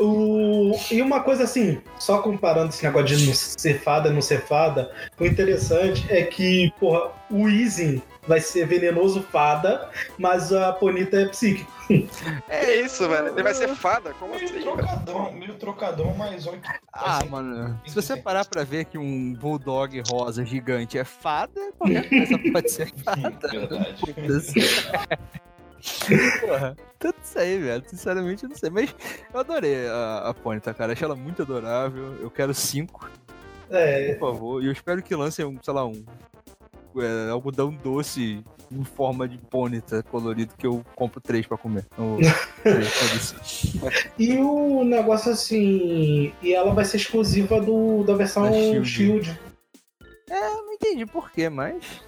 [0.00, 0.78] O...
[0.92, 4.92] E uma coisa assim, só comparando esse negócio de não ser fada não ser fada,
[5.18, 11.26] o interessante é que, porra, o Izin vai ser venenoso fada, mas a Ponita é
[11.28, 11.70] psíquico.
[12.50, 13.28] É isso, velho.
[13.28, 14.12] Ele vai ser fada?
[14.20, 14.64] Como Meio assim, velho?
[14.76, 16.60] trocadão, meio trocadão, mas olha
[16.92, 21.72] ah, Assim, mano, se você parar pra ver que um Bulldog rosa gigante é fada,
[21.78, 23.48] qualquer coisa pode ser fada.
[23.48, 24.02] verdade.
[26.40, 27.82] Porra, tudo isso aí, velho.
[27.86, 28.70] Sinceramente, eu não sei.
[28.70, 28.94] Mas
[29.32, 30.92] eu adorei a, a Ponyta, cara.
[30.92, 32.16] Achei ela muito adorável.
[32.20, 33.08] Eu quero cinco,
[33.70, 34.62] É, por favor.
[34.62, 36.04] E eu espero que lancem, um, sei lá, um
[36.96, 41.86] é, algodão doce em forma de Ponyta colorido que eu compro três pra comer.
[41.96, 42.18] Ou,
[42.62, 44.10] três, foda-se.
[44.18, 46.32] e o negócio assim.
[46.42, 48.88] E ela vai ser exclusiva do, da versão Da Shield.
[48.88, 49.40] Shield.
[50.28, 52.02] eu não entendi porquê, mas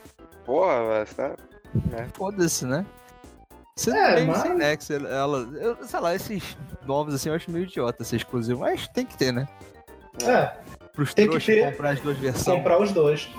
[0.44, 1.06] Porra, velho.
[1.06, 1.36] Sério.
[2.14, 2.84] foda-se, né?
[3.80, 7.50] Você É, tem mas- sem Nex, ela, eu, sei lá, esses novos assim eu acho
[7.50, 9.48] meio idiota ser exclusivo, mas tem que ter, né?
[10.22, 10.58] É,
[10.92, 11.70] Pros Tem que ter.
[11.70, 12.58] comprar as duas versões.
[12.58, 13.30] comprar os dois.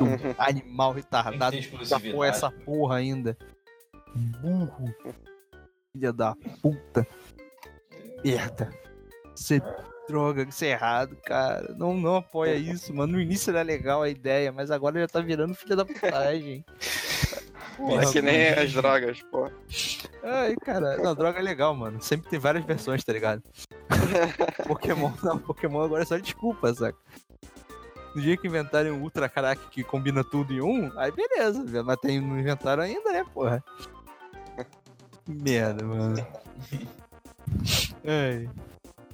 [0.00, 0.34] Uhum.
[0.38, 1.50] Animal retardado.
[1.52, 2.36] Tem que ter Sacou exclusividade.
[2.36, 3.36] essa porra ainda.
[4.14, 4.94] Burro.
[5.92, 7.06] Filha da puta.
[8.24, 8.70] Merda.
[9.34, 9.60] Você
[10.08, 11.74] droga, isso é errado, cara.
[11.76, 13.12] Não, não apoia isso, mano.
[13.14, 16.64] No início era legal a ideia, mas agora já tá virando filha da putagem.
[17.76, 18.62] Porra, É que nem mano.
[18.62, 19.50] as drogas, pô.
[20.22, 20.96] Ai, cara.
[20.98, 22.00] Não, droga é legal, mano.
[22.02, 23.42] Sempre tem várias versões, tá ligado?
[24.66, 25.38] Pokémon não.
[25.38, 26.98] Pokémon agora é só desculpa, saca?
[28.14, 31.62] No dia que inventarem um Ultra Crack que combina tudo em um, aí beleza.
[31.84, 33.62] Mas tem, não inventaram ainda, né, porra?
[35.28, 36.26] Merda, mano.
[38.06, 38.48] Ai.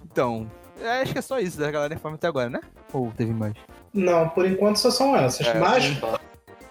[0.05, 0.49] Então,
[0.79, 2.61] eu acho que é só isso da galera informa até agora, né?
[2.93, 3.55] Ou teve mais?
[3.93, 5.47] Não, por enquanto só são essas.
[5.47, 5.85] É, mas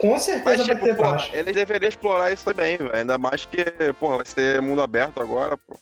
[0.01, 0.07] sim.
[0.07, 2.95] com Mas, certeza vai tipo, ter porra, eles deveriam explorar isso também, velho.
[2.95, 3.63] Ainda mais que,
[3.99, 5.77] porra, vai ser mundo aberto agora, pô.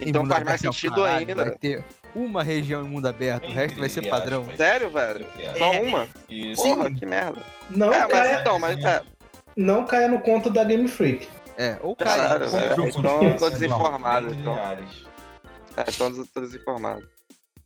[0.00, 1.34] Então faz mais é sentido caralho, ainda.
[1.44, 1.84] Vai ter
[2.14, 4.46] uma região em mundo aberto, o resto vai ser padrão.
[4.56, 5.26] Sério, velho?
[5.38, 5.54] É.
[5.54, 6.08] Só uma?
[6.28, 6.62] Isso.
[6.62, 7.40] Porra, que merda.
[7.70, 9.02] Não, é, mas caia, então, mas é.
[9.56, 11.28] não caia no conto da Game Freak.
[11.56, 14.56] É, ou Caralho, Então eu tô desinformado, então.
[15.76, 15.84] É,
[16.34, 17.08] tô desinformado.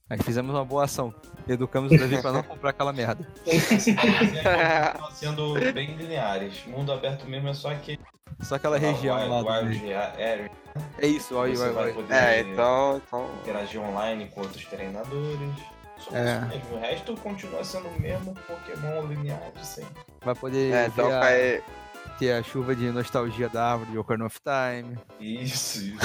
[0.09, 1.13] Aí fizemos uma boa ação.
[1.49, 3.27] Educamos o Davi pra não comprar aquela merda.
[5.13, 6.65] Sendo bem lineares.
[6.67, 7.99] Mundo aberto mesmo é só aquele.
[8.41, 9.99] Só aquela região lá do Wild meio.
[9.99, 10.51] Area.
[10.99, 13.01] É isso, olha, Você vai poder É, então.
[13.05, 13.31] então...
[13.43, 15.51] interagir online com outros treinadores.
[15.99, 16.37] Só É.
[16.37, 16.77] isso mesmo.
[16.77, 20.03] O resto continua sendo o mesmo Pokémon linear de sempre.
[20.23, 24.27] Vai poder É, então ver a- ter a chuva de nostalgia da árvore de Ocarina
[24.27, 24.99] of Time.
[25.19, 25.97] Isso, isso.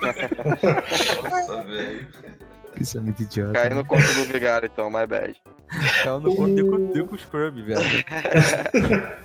[1.28, 2.08] Nossa, velho.
[2.82, 3.52] Isso é muito idiota.
[3.52, 5.34] Cai no conto do vigário, então, my bad.
[6.02, 7.80] Caiu no cu- com o Scrub, velho.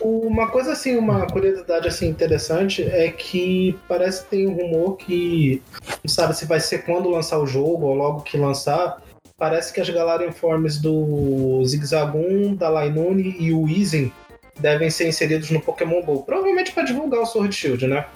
[0.00, 5.62] Uma coisa assim, uma curiosidade assim interessante é que parece que tem um rumor que
[6.04, 9.02] não sabe se vai ser quando lançar o jogo ou logo que lançar.
[9.36, 14.12] Parece que as Galarian Forms do Zigzagoon, da Lainune e o Weezing
[14.58, 16.22] devem ser inseridos no Pokémon GO.
[16.22, 18.06] Provavelmente para divulgar o Sword Shield, né?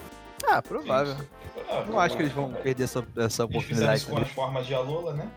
[0.48, 1.16] Ah, provável.
[1.72, 3.98] Ah, Não acho que eles vão perder essa, essa Eles fizeram oportunidade.
[4.00, 5.28] isso com as formas de Alola, né?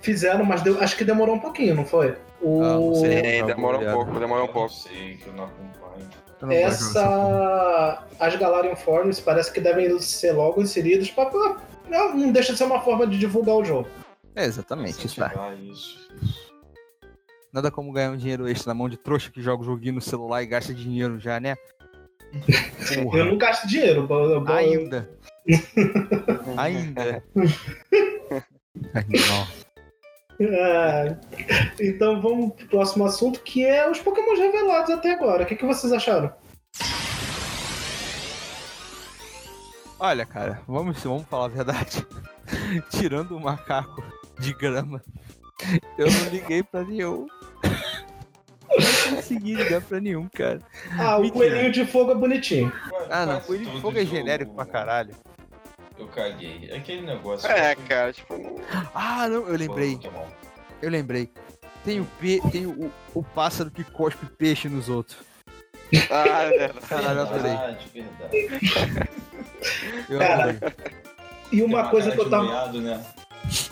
[0.00, 2.16] Fizeram, mas deu- acho que demorou um pouquinho, não foi?
[2.40, 2.62] O...
[2.62, 3.10] Ah, não sei.
[3.40, 4.72] Sim, demora um pouco, demora um Eu pouco.
[4.72, 6.08] sei, que eu não acompanho.
[6.42, 8.04] Eu essa.
[8.20, 11.26] As Galarian Forms parece que devem ser logo inseridas pra.
[11.26, 11.56] pra-
[11.88, 13.88] Não, não deixa de ser uma forma de divulgar o jogo.
[14.34, 15.32] É, exatamente, isso tá.
[15.58, 16.46] Isso, isso.
[17.52, 20.00] Nada como ganhar um dinheiro extra na mão de trouxa que joga o joguinho no
[20.02, 21.56] celular e gasta dinheiro já, né?
[23.02, 23.16] Porra.
[23.18, 24.06] Eu não gasto dinheiro.
[24.10, 25.08] eu- bo- Ainda.
[26.56, 27.22] Ainda.
[31.80, 35.44] Então vamos pro próximo assunto, que é os Pokémon revelados até agora.
[35.44, 36.32] O que, que vocês acharam?
[39.98, 42.06] Olha, cara, vamos, vamos falar a verdade.
[42.90, 44.02] Tirando o macaco
[44.38, 45.02] de grama,
[45.96, 47.26] eu não liguei pra nenhum.
[48.68, 50.60] Não consegui ligar pra nenhum, cara.
[50.98, 51.46] Ah, o Mentira.
[51.46, 52.70] coelhinho de fogo é bonitinho.
[53.08, 55.14] Ah, não, Quase coelho de fogo é genérico pra caralho.
[55.98, 56.70] Eu caguei.
[56.74, 57.48] Aquele negócio.
[57.50, 58.34] É, que- cara, tipo.
[58.94, 59.98] Ah, não, eu lembrei,
[60.82, 61.30] eu lembrei.
[61.84, 62.40] Tem o, pe...
[62.50, 65.16] tem o, o pássaro que cospe peixe nos outros.
[66.10, 66.80] Ah, é verdade.
[66.88, 67.56] Caralho, eu adorei.
[67.56, 69.08] Verdade, verdade.
[70.08, 70.58] Eu Cara.
[71.52, 72.72] E uma coisa que eu tava.
[72.72, 73.04] né?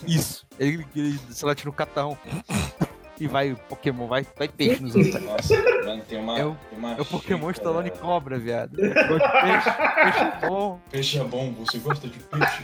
[0.07, 0.47] Isso.
[0.59, 2.17] Ele, ele sei lá, tira o catão.
[3.21, 5.23] E vai o Pokémon, vai, vai peixe nos outros.
[5.23, 6.39] Nossa, mano, tem uma.
[6.39, 7.53] É o- tem uma É o Pokémon xícara.
[7.53, 8.77] Stallone Cobra, viado.
[8.81, 10.81] Eu gosto de peixe, peixe bom.
[10.91, 12.63] Peixe é bom, você gosta de peixe?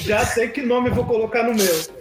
[0.06, 1.98] Já sei que nome eu vou colocar no meu.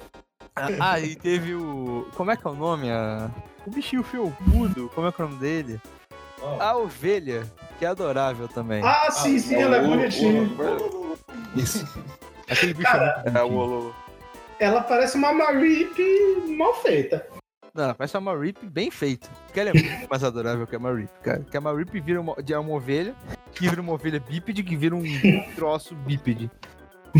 [0.79, 2.07] Ah, e teve o.
[2.15, 2.89] Como é que é o nome?
[2.89, 3.29] A...
[3.65, 5.79] O bichinho felpudo, como é que é o nome dele?
[6.41, 7.45] Ó, A ovelha,
[7.77, 8.81] que é adorável também.
[8.83, 10.49] Ah, sim, sim, ela é o- bonitinha.
[11.55, 11.85] Isso.
[12.49, 13.95] Aquele bicho Cara, é muito É o Olo.
[14.59, 15.95] Ela parece uma Marip
[16.57, 17.25] mal feita.
[17.73, 19.29] Não, parece uma Marip bem feita.
[19.45, 21.39] Porque ela é muito mais adorável que a Marip, cara.
[21.41, 23.15] Porque a Marip vira uma, é uma ovelha,
[23.53, 25.03] que vira uma ovelha bípede, que vira um
[25.55, 26.49] troço bípede.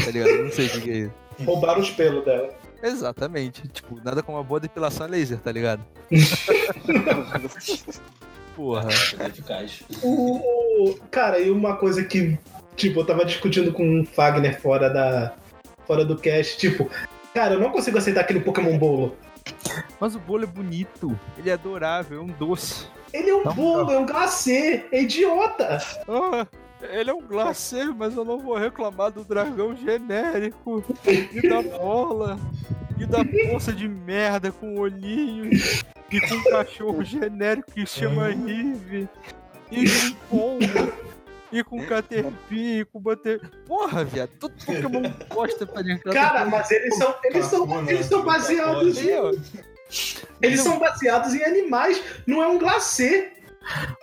[0.04, 0.44] Tá ligado?
[0.44, 1.14] Não sei o que que é isso.
[1.46, 2.50] Roubaram os pelos dela.
[2.82, 3.68] Exatamente.
[3.68, 5.84] Tipo, nada como uma boa depilação laser, tá ligado?
[8.56, 8.88] Porra.
[10.04, 12.38] o- cara, e uma coisa que,
[12.76, 15.36] tipo, eu tava discutindo com o Fagner fora da.
[15.86, 16.90] fora do cast, tipo,
[17.38, 19.16] cara, eu não consigo aceitar aquele Pokémon bolo.
[20.00, 21.18] Mas o bolo é bonito.
[21.38, 22.88] Ele é adorável, é um doce.
[23.14, 25.78] Ele é um Não, bolo, é um glacê, é idiota.
[26.08, 26.48] Ah,
[26.82, 30.84] ele é um glacê, mas eu não vou reclamar do dragão genérico.
[31.06, 32.40] E da bola.
[32.98, 35.86] E da poça de merda com olhinhos.
[36.12, 39.08] E com um cachorro genérico que chama Rive.
[39.72, 39.86] E
[40.28, 41.07] com pombo.
[41.52, 43.40] E com Caterpie, e com Butter...
[43.66, 46.12] Porra, viado, todo Pokémon gosta pra dentro.
[46.12, 47.16] Cara, mas eles são.
[47.24, 49.10] Eles são, eles são baseados em.
[50.42, 53.32] Eles são baseados em animais, não é um glacê.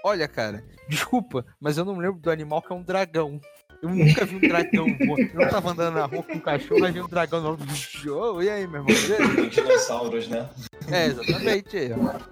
[0.03, 3.41] Olha, cara, desculpa, mas eu não lembro do animal que é um dragão.
[3.83, 5.31] Eu nunca vi um dragão voando.
[5.35, 7.59] Eu não tava andando na rua com um cachorro, aí vi um dragão no
[8.15, 9.49] oh, E aí, meu irmão?
[9.51, 10.49] Dinossauros, né?
[10.91, 11.77] É, exatamente.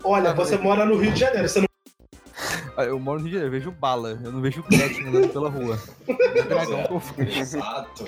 [0.02, 1.71] Olha, você mora no Rio de Janeiro, você não.
[2.76, 5.48] Eu moro no Rio de Janeiro, eu vejo bala, eu não vejo Gretchen andando pela
[5.48, 5.78] rua.
[6.08, 7.02] É dragão.
[7.18, 8.04] Exato.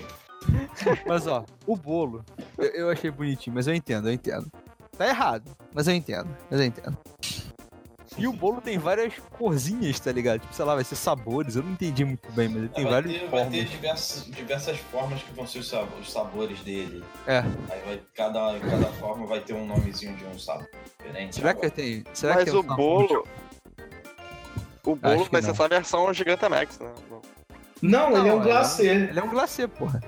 [1.06, 2.24] Mas ó, o bolo,
[2.58, 4.50] eu, eu achei bonitinho, mas eu entendo, eu entendo.
[4.96, 6.96] Tá errado, mas eu entendo, mas eu entendo.
[8.16, 10.38] E o bolo tem várias corzinhas, tá ligado?
[10.40, 12.92] Tipo, sei lá, vai ser sabores, eu não entendi muito bem, mas ele tem vai,
[12.92, 13.52] várias ter, vai formas.
[13.58, 17.02] ter diversas, diversas formas que vão ser os sab- os sabores dele.
[17.26, 17.38] É.
[17.38, 21.34] Aí vai, cada, cada forma vai ter um nomezinho de um sabor diferente.
[21.34, 22.04] Será que tem.
[22.12, 23.26] Será Mas que o tem um- bolo.
[24.84, 25.54] O bolo vai ser não.
[25.54, 26.92] só a versão Gigantamax, né?
[27.82, 28.86] Não, ele é um Não, glacê.
[28.88, 30.00] Ele é um glacê, porra.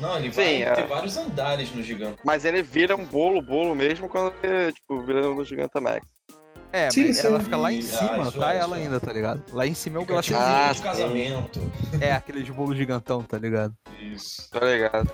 [0.00, 0.72] Não, ele Sim, vai é.
[0.74, 2.18] ter vários andares no gigante.
[2.24, 6.04] Mas ele vira um bolo, bolo mesmo quando ele, tipo, vira no Gigantamax.
[6.72, 7.26] É, Sim, mas sim.
[7.28, 8.52] ela fica lá em Ah, cima, isso tá?
[8.52, 8.82] é, ela é.
[8.82, 9.42] ainda, tá ligado?
[9.52, 10.28] Lá em cima é o Fica glacê.
[10.34, 10.82] tipo Ah, de sim.
[10.82, 11.72] casamento.
[12.00, 13.72] É, aqueles bolo gigantão, tá ligado?
[14.00, 14.50] Isso.
[14.50, 15.08] Tá ligado?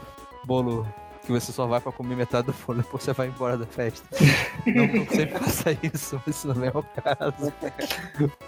[0.46, 0.86] Bolo
[1.24, 4.06] que você só vai pra comer metade do bolo, depois você vai embora da festa.
[4.66, 7.52] não que eu sempre faça isso, mas isso não é o caso.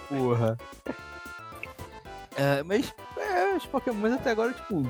[0.09, 0.59] Porra.
[2.37, 4.83] É, mas é, os Pokémon até agora, tipo,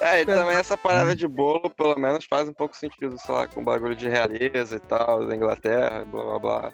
[0.00, 3.46] É, e também essa parada de bolo, pelo menos, faz um pouco sentido, sei lá,
[3.48, 6.72] com bagulho de realeza e tal, da Inglaterra, blá blá blá.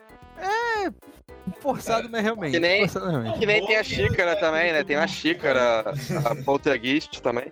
[1.61, 2.53] forçado, mas realmente.
[2.53, 3.39] Que nem- forçado, mas realmente.
[3.39, 4.85] Que nem tem a xícara também, né?
[4.85, 5.85] Tem uma xícara,
[6.27, 7.51] a poltergeist também.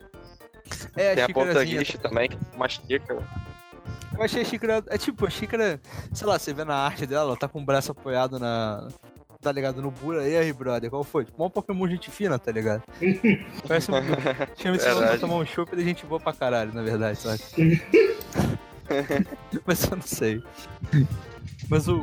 [0.96, 1.32] É, Tem a a xícarazinha.
[1.32, 3.26] poltergeist também, uma xícara.
[4.14, 4.84] Eu achei a xícara.
[4.88, 5.80] É tipo, a xícara.
[6.12, 8.88] Sei lá, você vê na arte dela, ela tá com o braço apoiado na.
[9.40, 9.82] Tá ligado?
[9.82, 10.28] No Bura.
[10.28, 11.24] E aí, brother, qual foi?
[11.24, 12.82] Tipo, um Pokémon gente fina, tá ligado?
[13.66, 13.94] Parece um.
[14.56, 17.40] Chama esse nome pra tomar um chopp de gente boa pra caralho, na verdade, sabe?
[19.66, 20.42] Mas eu não sei.
[21.68, 22.00] Mas o.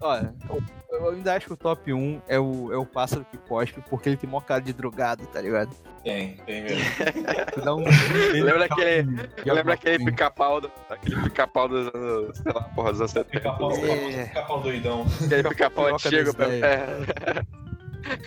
[0.00, 3.82] Olha, eu- ainda acho que o top 1 é o, é o pássaro que cospe,
[3.90, 5.74] porque ele tem mó cara de drogado, tá ligado?
[6.02, 6.78] Tem, tem mesmo.
[7.76, 7.84] Um-
[8.44, 12.92] Lembra aquele- de Lembra aquele alguma pica-pau do, aquele pica-pau dos anos, sei lá, porra,
[12.92, 13.30] dos anos 70.
[13.30, 14.24] Pica-pau É.
[14.26, 15.04] pica-pau doidão.
[15.24, 16.30] Aquele pica-pau antigo.
[16.42, 17.42] É.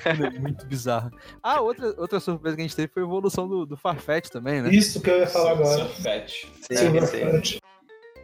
[0.05, 1.09] é muito bizarro.
[1.41, 4.61] Ah, outra, outra surpresa que a gente teve foi a evolução do, do Farfetch também,
[4.61, 4.69] né?
[4.69, 5.85] Isso que eu ia falar agora.
[5.85, 6.51] Surfete.
[6.69, 7.59] Sim, sim.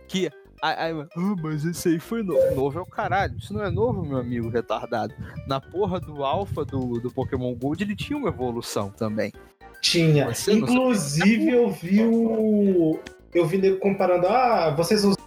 [0.07, 0.29] Que.
[0.61, 2.55] Aí, ah, mas esse aí foi novo.
[2.55, 3.37] Novo é o caralho.
[3.37, 5.13] Isso não é novo, meu amigo retardado.
[5.47, 9.31] Na porra do alpha do, do Pokémon Gold, ele tinha uma evolução também.
[9.81, 10.33] Tinha.
[10.33, 12.99] Você Inclusive, eu vi o.
[13.33, 15.23] Eu vi nego comparando, ah, vocês usam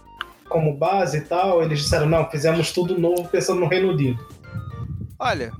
[0.49, 1.61] como base e tal.
[1.61, 4.19] Eles disseram, não, fizemos tudo novo pensando no Reino Unido.
[5.19, 5.51] Olha,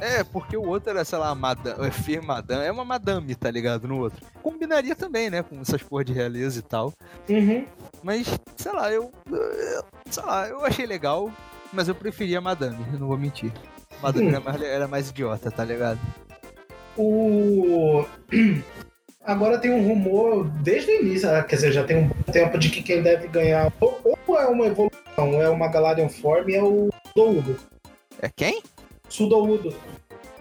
[0.00, 3.50] é, porque o outro era, sei lá, madame, é Fir Madame, é uma madame, tá
[3.50, 4.24] ligado, no outro.
[4.42, 6.92] Combinaria também, né, com essas porra de realeza e tal.
[7.28, 7.64] Uhum.
[8.02, 11.30] Mas, sei lá, eu, eu- sei lá, eu achei legal,
[11.72, 13.52] mas eu preferia madame, não vou mentir.
[14.02, 15.98] Madame era, mais, era mais idiota, tá ligado?
[16.96, 18.04] O.
[19.24, 22.70] Agora tem um rumor desde o início, ah, quer dizer, já tem um tempo de
[22.70, 26.88] que quem deve ganhar ou, ou é uma evolução, é uma Galarian Form, é o
[27.08, 27.56] Sudoudo.
[28.20, 28.62] É quem?
[29.10, 29.74] Sudoudo.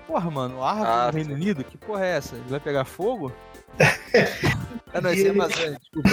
[0.07, 1.63] Porra, mano, o árvore Ah, do Reino Unido?
[1.63, 2.35] Que porra é essa?
[2.35, 3.31] Ele vai pegar fogo?
[4.93, 6.09] ah, não, esse é Amazônia, desculpa.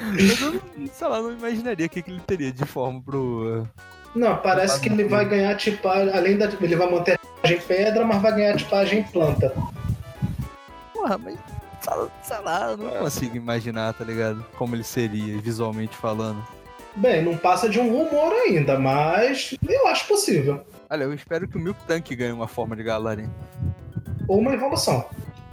[0.00, 3.66] Mas eu não, sei lá, não imaginaria o que, que ele teria de forma pro.
[4.14, 6.46] Não, parece que ele vai ganhar tipagem, além da.
[6.46, 9.52] Ele vai manter a tipagem pedra, mas vai ganhar tipagem planta.
[10.94, 11.38] Porra, mas.
[11.82, 12.98] sei lá- Sei lá, eu não É.
[12.98, 14.44] consigo imaginar, tá ligado?
[14.56, 16.42] Como ele seria, visualmente falando.
[16.96, 20.64] Bem, não passa de um rumor ainda, mas eu acho possível.
[20.90, 23.30] Olha, eu espero que o Milk Tank ganhe uma forma de Galarian.
[24.26, 25.04] Ou uma evolução.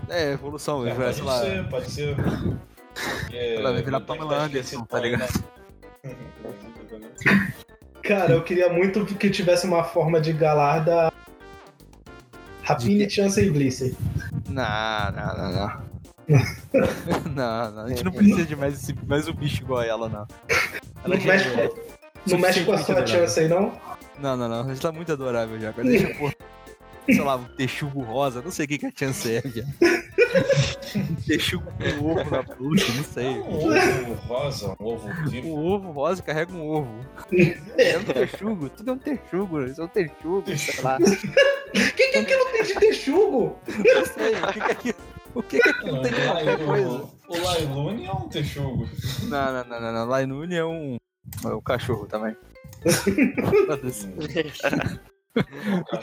[0.10, 1.40] É, evolução, É, pode sei lá.
[1.42, 2.16] ser, pode ser.
[2.16, 5.44] Porque Ela vai virar Pamela tá Anderson, esquecido tá ligado?
[8.02, 11.12] Cara, eu queria muito que tivesse uma forma de galar da
[12.62, 13.96] Rapine, Chance e Blissey.
[14.48, 15.85] Não, não, não, não.
[17.36, 20.10] não, não, a gente não precisa de mais, esse, mais um bicho igual a ela,
[20.10, 20.28] não.
[21.04, 21.70] Ela Não já mexe, é-
[22.28, 23.08] não mexe com a sua adorável.
[23.28, 23.80] chance aí, não?
[24.20, 24.62] Não, não, não.
[24.62, 25.70] A gente tá muito adorável já.
[25.70, 26.34] Agora deixa por.
[27.06, 28.42] Sei lá, um texugo rosa.
[28.42, 29.44] Não sei o que, que a chance é.
[30.96, 33.28] Um texugo com ovo na fruta, não sei.
[33.28, 35.48] Um ovo rosa, um ovo vivo.
[35.50, 37.06] Um ovo rosa carrega um ovo.
[37.78, 37.92] É.
[37.92, 39.64] É um texugo, tudo é um texugo.
[39.66, 40.98] Isso é um texugo, sei lá.
[40.98, 41.04] O
[41.94, 43.60] que, que aquilo tem de texugo?
[43.68, 44.34] Não sei.
[44.36, 44.98] O que, que é aquilo?
[45.36, 47.10] O que, que aquilo tem de qualquer coisa?
[47.28, 48.88] O, Lailune é um texugo.
[49.24, 49.94] Não, não, não, não.
[49.94, 50.06] não.
[50.08, 50.96] Lainune é um.
[51.44, 52.36] É um cachorro também.
[55.92, 55.98] O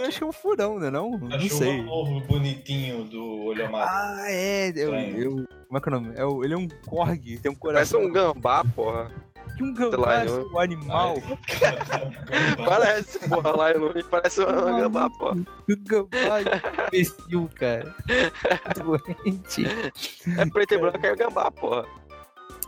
[0.00, 0.90] eu acho que é um furão, né?
[0.90, 1.82] Não, não cachorro sei.
[1.82, 3.90] novo bonitinho do olho amarelo.
[3.92, 4.70] Ah, é.
[4.74, 5.30] Eu, eu,
[5.66, 6.12] como é que é o nome?
[6.16, 8.00] É o- ele é um corgi, tem um Parece coração.
[8.00, 9.12] um gambá, porra.
[9.56, 11.16] Que um gambá, eu- um animal.
[12.64, 14.46] Parece, porra, lá em parece um
[14.80, 15.34] gambá, porra.
[15.36, 16.40] Um gambá
[16.86, 17.94] imbecil, cara.
[18.76, 19.66] Doente.
[20.38, 21.84] É preto e branco, é gambá, porra.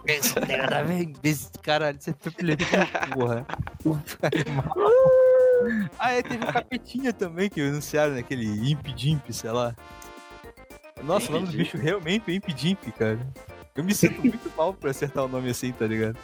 [0.07, 1.51] Esse cara, velho, imbecil.
[1.63, 3.47] Caralho, você foi filho da porra.
[5.99, 9.75] Ah, é, teve o Capetinha também que anunciaram naquele Imp Jimp, sei lá.
[11.03, 13.19] Nossa, o nome do bicho realmente é Imp Jimp, cara.
[13.81, 16.19] Eu me sinto muito mal por acertar o nome assim, tá ligado?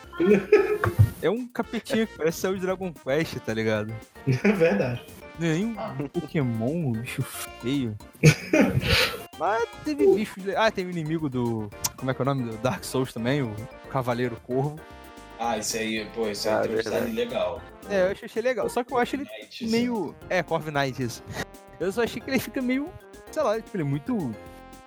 [1.22, 3.94] É um capetinha que parece sair de Dragon Quest, tá ligado?
[4.28, 5.02] É verdade.
[5.38, 5.64] Nem
[5.98, 7.96] um Pokémon, um bicho feio.
[9.38, 10.44] Mas teve bichos.
[10.54, 11.70] Ah, tem o inimigo do.
[11.96, 12.42] Como é que é o nome?
[12.50, 13.54] Do Dark Souls também, o
[13.90, 14.78] Cavaleiro Corvo.
[15.38, 17.12] Ah, esse aí, pô, esse aí Ah, um design verdade.
[17.12, 17.62] legal.
[17.88, 18.68] É, eu achei legal.
[18.68, 19.72] Só que eu acho ele Knight, assim.
[19.72, 20.14] meio.
[20.28, 21.22] É, Corv Knight, isso.
[21.80, 22.90] Eu só achei que ele fica meio.
[23.30, 24.30] Sei lá, tipo, ele é muito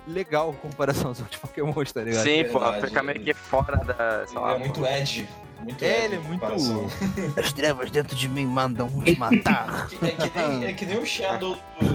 [0.07, 2.23] legal em comparação aos outros Pokémon, tá ligado?
[2.23, 2.49] Sim, verdade.
[2.53, 4.25] porra, fica meio que fora da.
[4.27, 4.85] Sei lá, é muito.
[4.85, 5.29] Ed.
[5.61, 6.45] Muito É, ele é muito.
[7.37, 9.87] As trevas dentro de mim mandam te matar.
[10.01, 11.87] É que, nem, é que nem o Shadow do,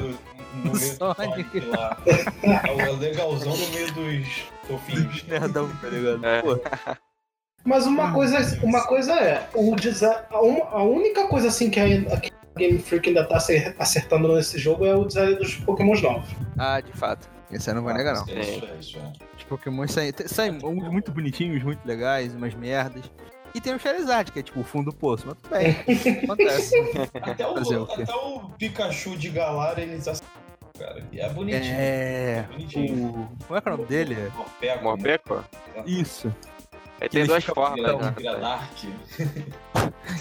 [0.62, 1.50] no meio do Sonic.
[1.50, 1.96] Sonic lá.
[2.44, 4.28] É o legalzão no meio dos
[4.68, 5.24] fofinhos.
[5.24, 6.24] Nerdão, tá ligado?
[6.26, 6.42] É.
[6.42, 6.60] Pô,
[7.64, 12.30] Mas uma coisa, uma coisa é, o design, a, única coisa assim que a, que
[12.54, 16.28] a Game Freak ainda tá acer- acertando nesse jogo é o design dos Pokémons novos.
[16.58, 17.26] Ah, de fato.
[17.54, 18.24] Esse eu não vou negar, não.
[18.24, 19.12] Isso, é, isso, é.
[19.36, 23.04] Os Pokémon saem, saem uns muito bonitinhos, muito legais, umas merdas.
[23.54, 25.76] E tem o Charizard, que é tipo o fundo do poço, mas tudo bem.
[26.24, 26.74] Acontece.
[27.14, 30.28] Até o, o até o Pikachu de Galar eles acertam,
[30.76, 31.06] cara.
[31.12, 31.74] E é bonitinho.
[31.76, 32.48] É.
[32.50, 33.06] Bonitinho.
[33.06, 33.28] O.
[33.46, 34.32] Como é que é o nome dele?
[34.34, 34.82] Morpeko, né?
[34.82, 35.44] Morbeco?
[35.86, 36.34] Isso.
[37.00, 38.14] Ele tem ele duas formas, né?
[38.16, 38.72] vira Dark.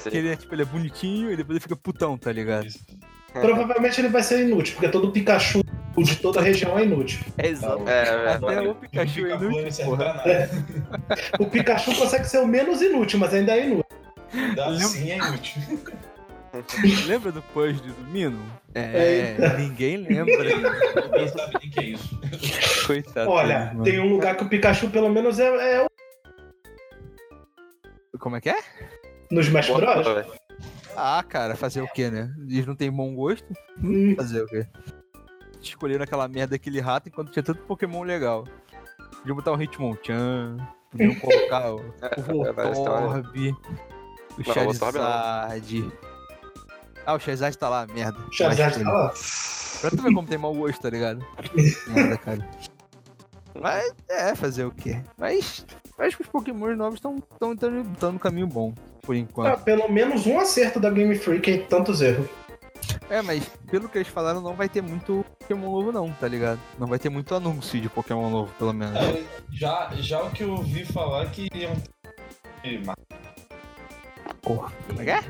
[0.03, 2.67] Que ele é tipo, ele é bonitinho e depois ele fica putão, tá ligado?
[2.67, 2.85] Isso.
[3.33, 5.61] Provavelmente ele vai ser inútil, porque todo Pikachu
[5.95, 7.19] o de toda a região é inútil.
[7.37, 7.87] É exato.
[7.87, 8.29] É, é.
[8.33, 9.97] Até o Pikachu é inútil.
[11.39, 13.85] O Pikachu consegue ser o menos inútil, mas ainda é inútil.
[14.33, 15.61] Ainda Lembra- assim é inútil.
[17.07, 18.39] Lembra do puzzle do Mino?
[18.75, 20.35] É, ninguém lembra.
[20.45, 22.19] Ninguém sabe nem o que é isso.
[22.85, 23.29] Coitado.
[23.29, 25.47] Olha, tem um lugar que o Pikachu pelo menos é,
[25.81, 25.85] é
[28.19, 28.57] Como é que é?
[29.31, 30.27] no Smash Bros.
[30.95, 32.31] Ah, cara, fazer o quê, né?
[32.47, 33.51] Eles não têm bom gosto?
[33.83, 34.67] Hum, Fazer o quê?
[35.69, 38.45] Escolheram aquela merda daquele rato enquanto tinha tanto Pokémon legal.
[39.19, 40.57] Podiam botar o Hitmonchan,
[40.91, 42.21] podiam colocar o, o É.
[42.21, 45.03] Voltorb, o o Voltorb não.
[45.03, 45.91] Charizard.
[47.05, 48.17] Ah, o Charizard tá lá, merda.
[48.31, 49.13] Charizard Mas, tá lá.
[49.81, 51.25] Pra tu ver como tem mau gosto, tá ligado?
[51.87, 52.49] Merda, cara.
[53.59, 55.01] Mas é, fazer o quê?
[55.17, 55.65] Mas
[55.99, 57.21] acho que os Pokémon novos estão
[58.11, 59.63] no caminho bom, por Ah, enquanto.
[59.63, 62.27] pelo menos um acerto da Game Freak em tantos erros.
[63.09, 66.59] É, mas pelo que eles falaram, não vai ter muito Pokémon novo, não, tá ligado?
[66.79, 68.97] Não vai ter muito anúncio de Pokémon novo, pelo menos.
[68.97, 71.73] É, já, já o que eu ouvi falar que iam
[72.61, 72.97] ter mais.
[74.43, 75.23] Como é que é?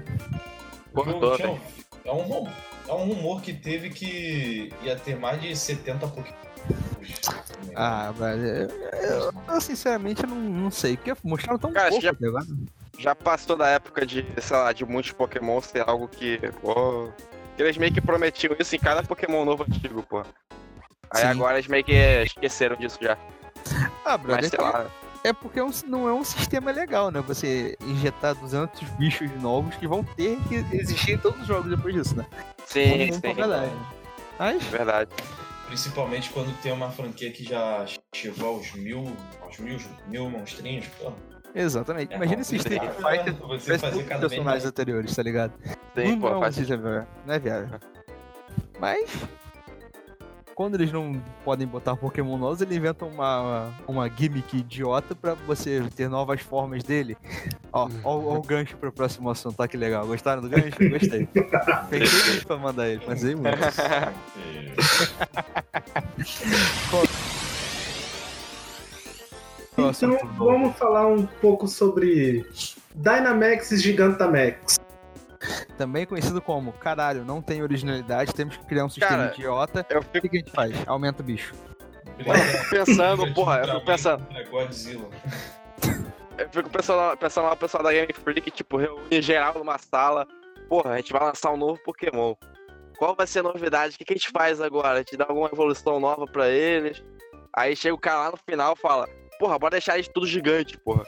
[2.05, 2.49] É, um, rum-
[2.88, 6.36] é um rumor que teve que ia ter mais de 70 Pokémon.
[7.76, 12.03] Ah, velho, eu, eu- eu, sinceramente eu não, não sei, porque mostraram tão Cara, pouco,
[12.03, 12.45] já- tá?
[12.99, 16.38] Já passou da época de, sei lá, de muitos Pokémon ser algo que.
[16.61, 17.09] Pô,
[17.58, 20.24] eles meio que prometiam isso em cada Pokémon novo antigo, pô.
[21.12, 21.28] Aí Sim.
[21.28, 23.18] agora eles meio que esqueceram disso já.
[24.04, 24.86] Ah, brother, Mas sei é, lá.
[25.24, 27.22] é porque é um- não é um sistema legal, né?
[27.22, 31.93] Você injetar 200 bichos novos que vão ter que existir em todos os jogos depois
[31.93, 32.26] disso, né?
[32.66, 33.36] Sim, pra sim.
[33.36, 33.72] verdade.
[34.39, 35.12] Mas, Verdade.
[35.68, 39.78] Principalmente quando tem uma franquia que já chegou aos mil, aos mil,
[40.08, 41.12] mil monstrinhos, pô.
[41.56, 42.14] Exatamente.
[42.14, 43.18] É Imagina se complicado, Street?
[43.18, 45.54] Fighter Você fazer cada personagens anteriores, tá ligado?
[45.95, 47.80] Sim, não, pô, não, sistema viável, não é viável.
[48.80, 49.10] Mas,
[50.56, 55.84] quando eles não podem botar Pokémon novos, eles inventam uma, uma gimmick idiota pra você
[55.95, 57.18] ter novas formas dele.
[57.72, 60.06] Ó, ó, ó o gancho pro próximo assunto, tá que legal.
[60.06, 60.78] Gostaram do gancho?
[60.89, 61.28] Gostei.
[61.89, 63.58] Pensei muito pra mandar ele, mas aí muito.
[69.78, 72.45] Então vamos falar um pouco sobre
[72.95, 74.80] Dynamax e Gigantamax.
[75.78, 79.86] Também conhecido como, caralho, não tem originalidade, temos que criar um sistema Cara, idiota.
[79.89, 80.88] Eu O fico que, que a gente faz?
[80.88, 81.53] Aumenta o bicho.
[82.69, 84.28] pensando, porra, eu fico pensando.
[84.32, 85.09] É Godzilla.
[86.38, 90.28] Eu fico pensando, pensando lá o pessoal da Game Freak, tipo, reúne geral numa sala.
[90.69, 92.36] Porra, a gente vai lançar um novo Pokémon.
[92.97, 93.95] Qual vai ser a novidade?
[93.95, 94.93] O que, que a gente faz agora?
[94.93, 97.03] A gente dá alguma evolução nova pra eles?
[97.55, 99.07] Aí chega o cara lá no final e fala,
[99.44, 101.04] porra, bora deixar eles tudo gigante, porra.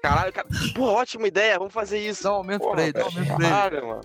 [0.00, 0.46] Caralho, cara.
[0.74, 2.22] Porra, ótima ideia, vamos fazer isso.
[2.22, 3.48] Dá um aumento Porra, pra ele, dá um aumento pra ele.
[3.50, 4.00] Caralho, mano.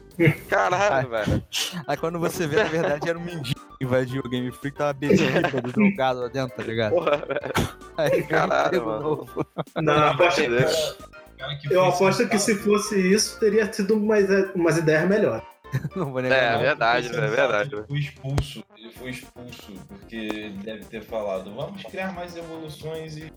[0.50, 1.44] Caralho, velho.
[1.88, 4.94] Aí quando você vê, na verdade, era um mendigo que invadiu o Game Freak, tava
[4.94, 6.96] bebendo do drogado lá dentro, tá ligado?
[6.96, 7.70] Porra, velho.
[7.96, 9.02] Aí Caralho, mano.
[9.02, 9.48] novo.
[9.76, 10.18] Não.
[10.18, 14.26] Cara que eu aposto que se fosse isso, teria tido umas,
[14.56, 15.44] umas ideias melhores.
[15.96, 16.38] Não vou negar.
[16.38, 16.60] É, não.
[16.60, 18.64] verdade, Esse velho, é verdade, Ele foi expulso.
[18.78, 23.32] Ele foi expulso porque ele deve ter falado: vamos criar mais evoluções e.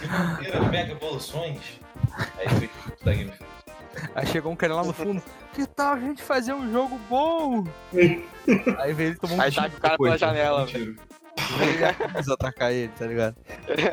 [0.00, 1.80] e mega evoluções.
[2.38, 3.32] Aí foi expulso da Game.
[4.14, 7.64] Aí chegou um cara lá no fundo, que tal a gente fazer um jogo bom?
[8.78, 10.66] Aí veio ele tomou um Aí tiro tá com o cara pela depois, janela, Um
[10.66, 10.96] velho.
[12.32, 13.36] Atacar ele, tá ligado?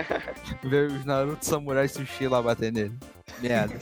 [0.64, 2.94] Veio os Naruto Samurai Sushi lá bater nele.
[3.42, 3.76] Merda.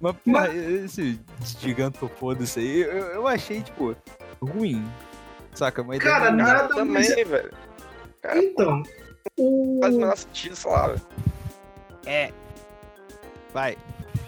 [0.00, 1.20] Mas, porra, esse
[1.60, 3.94] gigantofoda-se aí, eu, eu achei, tipo,
[4.40, 4.84] ruim.
[5.54, 5.82] Saca?
[5.82, 7.52] Ideia Cara, nada Cara, também, mais- velho.
[8.22, 8.82] Cara, Então,
[9.38, 11.00] o, faz o menor sentido, sei lá, velho.
[12.06, 12.32] É.
[13.52, 13.76] Vai.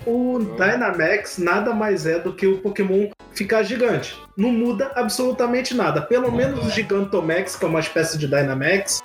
[0.06, 4.18] O Dynamax nada mais é do que o Pokémon ficar gigante.
[4.36, 6.00] Não muda absolutamente nada.
[6.02, 9.02] Pelo menos o Gigantomax, que é uma espécie de Dynamax,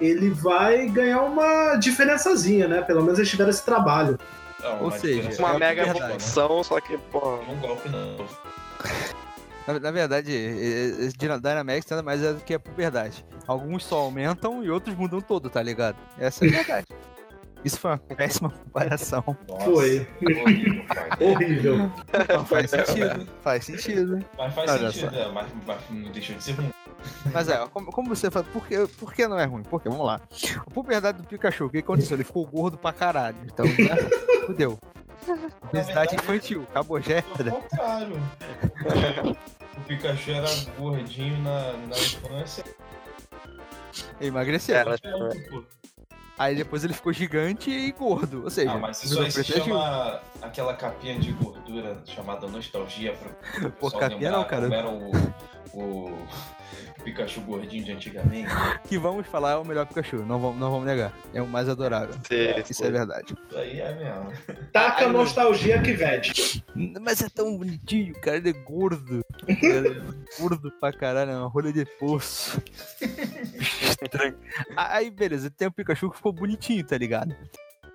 [0.00, 2.82] ele vai ganhar uma diferençazinha, né?
[2.82, 4.18] Pelo menos eles tiveram esse trabalho.
[4.62, 6.04] Não, Ou seja, diferença Uma É mega verdade.
[6.06, 7.38] evolução, só que, porra.
[7.50, 8.16] Um golpe não.
[9.66, 13.24] Na, na verdade, e- e- Dyna- Dynamax nada mais é do que a puberdade.
[13.46, 15.96] Alguns só aumentam e outros mudam todo, tá ligado?
[16.18, 16.86] Essa é a verdade.
[17.64, 19.24] Isso foi uma péssima comparação.
[19.48, 20.06] Nossa, Foi.
[20.22, 21.18] horrível, cara.
[21.20, 21.78] Horrível.
[21.78, 23.28] Não, faz sentido.
[23.42, 24.24] Faz sentido.
[24.36, 26.70] Mas faz Olha sentido, é, mas, mas não deixou de ser ruim.
[27.32, 29.62] Mas é, como, como você fala, por que, por que não é ruim?
[29.62, 30.20] Porque, vamos lá.
[30.66, 32.16] A puberdade do Pikachu, o que aconteceu?
[32.16, 33.38] Ele ficou gordo pra caralho.
[33.44, 33.96] Então, né?
[34.46, 34.78] Fudeu.
[35.68, 37.24] Obesidade infantil, acabou, já era.
[37.26, 38.16] o contrário.
[39.76, 40.48] O Pikachu era
[40.78, 42.64] gordinho na, na infância.
[44.20, 44.76] Emagreceu.
[44.76, 44.96] Era.
[46.38, 48.44] Aí depois ele ficou gigante e gordo.
[48.44, 53.68] Ou seja, Ah, mas isso aí se chama aquela capinha de gordura chamada nostalgia pra
[53.68, 54.62] o Pô, capinha lembrar não, cara.
[54.62, 55.12] como era o,
[55.74, 56.18] o
[57.08, 58.48] Pikachu gordinho de antigamente.
[58.88, 61.12] Que vamos falar é o melhor Pikachu, não vamos, não vamos negar.
[61.34, 62.14] É o mais adorável.
[62.26, 63.34] Sim, Isso é verdade.
[63.48, 64.58] Isso aí é mesmo.
[64.72, 66.64] Taca a nostalgia que vede.
[67.00, 68.36] Mas é tão bonitinho, cara.
[68.36, 69.24] Ele é gordo.
[69.46, 72.62] Ele é gordo pra caralho, é uma rolha de poço.
[74.02, 74.36] Estranho.
[74.76, 77.34] Aí, beleza, tem o Pikachu que ficou bonitinho, tá ligado?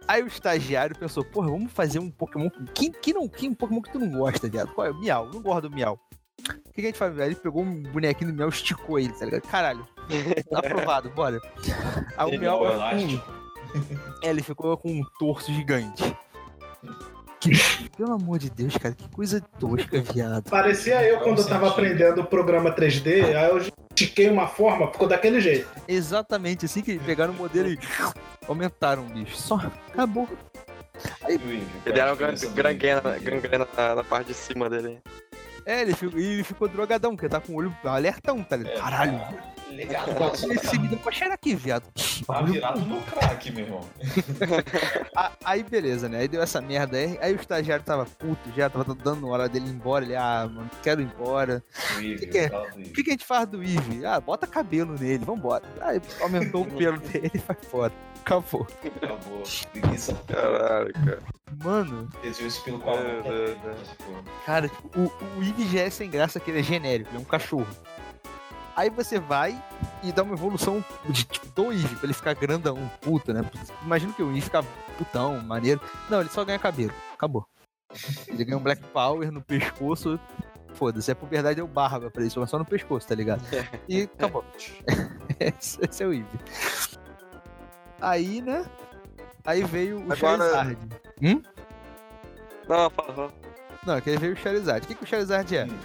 [0.07, 2.49] Aí o estagiário pensou, porra, vamos fazer um Pokémon.
[2.74, 3.28] Quem, quem não.
[3.28, 4.74] Quem um Pokémon que tu não gosta, viado?
[4.74, 4.91] Qual é?
[4.91, 5.30] O Miau.
[5.32, 5.97] Não gosto do Miau.
[6.74, 7.16] O que, que a gente faz?
[7.20, 9.44] Ele pegou um bonequinho do Miau, esticou ele, tá ligado?
[9.44, 9.88] Caralho.
[10.52, 11.40] Aprovado, bora.
[12.18, 12.66] Aí o Ele Miau.
[12.66, 16.16] é o com- É, ele ficou com um torso gigante.
[17.40, 17.52] Que-
[17.96, 20.50] pelo amor de Deus, cara, que coisa tosca, viado.
[20.50, 25.08] Parecia eu quando eu tava aprendendo o programa 3D, aí eu estiquei uma forma, ficou
[25.08, 25.68] daquele jeito.
[25.88, 27.78] Exatamente assim que eles pegaram o modelo e
[28.48, 29.38] aumentaram o bicho.
[29.38, 29.56] Só
[29.92, 30.28] acabou.
[31.28, 34.28] E o Eevee, Ele qual era a gran- diferença do gangrena, gangrena na, na parte
[34.28, 35.00] de cima dele.
[35.66, 38.76] É, ele ficou, ele ficou drogadão, porque tá com o olho alertão, tá ligado?
[38.78, 39.20] É, Caralho.
[39.20, 40.11] tá Ligado.
[40.53, 41.86] Esse me deu pra cheirar aqui, viado.
[42.28, 43.82] Tá virado no crack, meu irmão.
[45.43, 46.20] Aí beleza, né?
[46.20, 47.18] Aí deu essa merda aí.
[47.20, 50.05] Aí o estagiário tava puto, já tava dando hora dele ir embora.
[50.05, 51.64] Ele, ah, mano, quero ir embora.
[51.95, 52.49] O Eevee, que é?
[52.93, 54.05] que, que a gente faz do Eve?
[54.05, 55.64] Ah, bota cabelo nele, vambora.
[55.82, 57.93] Aí aumentou o pelo dele e vai fora.
[58.22, 58.68] Acabou.
[59.01, 59.43] Acabou.
[59.72, 60.14] Preguiça.
[60.28, 61.20] Caralho, cara.
[61.62, 63.58] Mano, Desenhou isso pelo qual Meu Deus,
[64.45, 67.22] cara, tipo, o, o Eve já é sem graça que ele é genérico, ele é
[67.22, 67.68] um cachorro.
[68.76, 69.62] Aí você vai
[70.01, 73.43] e dá uma evolução de, tipo, do Eve, pra ele ficar grandão, puto, né?
[73.84, 74.64] Imagina que o Eve fica
[74.97, 75.80] putão, maneiro.
[76.10, 76.93] Não, ele só ganha cabelo.
[77.14, 77.45] Acabou.
[78.28, 80.20] Ele ganha um Black Power no pescoço.
[80.74, 83.43] Foda-se, a puberdade é o barba pra isso, mas só no pescoço, tá ligado?
[83.88, 84.43] E acabou.
[85.39, 86.39] esse, esse é o Eve.
[88.01, 88.66] Aí, né?
[89.46, 90.78] Aí veio o Agora- Charizard.
[91.22, 93.34] Não, fala, fala.
[93.86, 94.86] Não, que aí veio o Charizard.
[94.86, 95.66] O que, que o Charizard é?
[95.66, 95.78] Hum.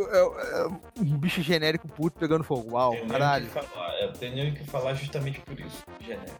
[0.00, 0.66] É, é
[1.00, 2.72] um bicho genérico puto pegando fogo.
[2.74, 3.46] Uau, Tenho caralho.
[3.46, 4.00] que falar.
[4.00, 5.84] Eu tenho nem o que falar justamente por isso.
[6.00, 6.38] Genérico.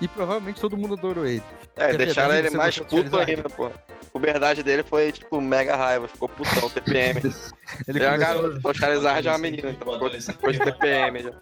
[0.00, 1.42] E provavelmente todo mundo adorou ele.
[1.76, 3.66] É, É deixaram ele mais puto ainda, pô.
[3.66, 3.70] A
[4.12, 6.06] puberdade dele foi, tipo, mega raiva.
[6.08, 7.20] Ficou putão, TPM.
[7.88, 11.32] Ele é uma garota, o Charizard é uma menina, então O ficou TPM já.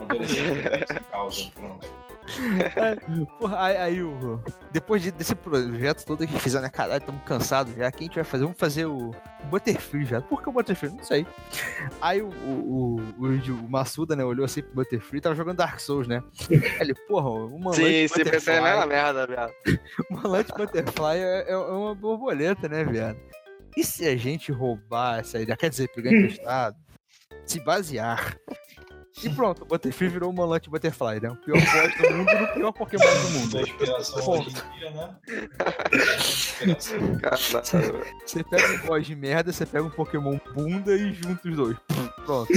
[0.00, 1.88] Adolescente essa causa, pronto.
[3.38, 4.42] Porra, aí, aí o.
[4.72, 6.70] Depois de- desse projeto todo que a fizeram, né?
[6.70, 7.88] Caralho, estamos cansados já.
[7.88, 8.44] O que a gente vai fazer?
[8.44, 9.10] Vamos fazer o
[9.44, 10.20] Butterfree já.
[10.20, 10.90] Por que o Butterfree?
[10.92, 11.26] Não sei.
[12.00, 15.80] Aí o, o, o, o, o Massuda, né, olhou assim pro Butterfree tava jogando Dark
[15.80, 16.22] Souls, né?
[16.50, 19.52] Aí ele, porra, uma Sim, pensar é mesma merda, viado.
[20.10, 23.18] Uma Lunch Butterfly é, é uma borboleta, né, viado?
[23.76, 25.56] E se a gente roubar essa ideia?
[25.56, 26.76] Quer dizer, pegar emprestado,
[27.44, 28.36] se basear.
[29.22, 31.30] E pronto, o Butterfree virou uma Lunch Butterfly, né?
[31.30, 33.60] O pior boss do mundo e o pior Pokémon do mundo.
[33.60, 34.46] inspiração Ponto.
[34.48, 35.16] hoje em dia, né?
[37.20, 38.04] Caralho.
[38.24, 41.76] Você pega um boss de merda, você pega um Pokémon bunda e junta os dois.
[42.24, 42.52] Pronto.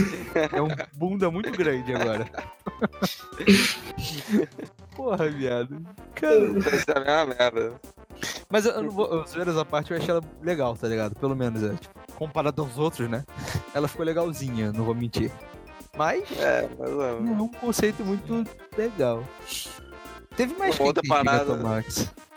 [0.53, 2.25] É um bunda muito grande agora.
[4.95, 5.81] Porra, viado.
[6.15, 7.73] Cara, Isso é a mesma merda.
[8.49, 9.25] Mas eu, eu não vou.
[9.27, 11.15] Zoeiras à parte, eu achei ela legal, tá ligado?
[11.15, 11.75] Pelo menos, é.
[11.75, 13.23] Tipo, comparado aos outros, né?
[13.73, 15.31] Ela ficou legalzinha, não vou mentir.
[15.95, 17.11] Mas É, mas é.
[17.13, 18.43] um conceito muito
[18.77, 19.23] legal.
[20.35, 21.53] Teve mais Uma outra parada.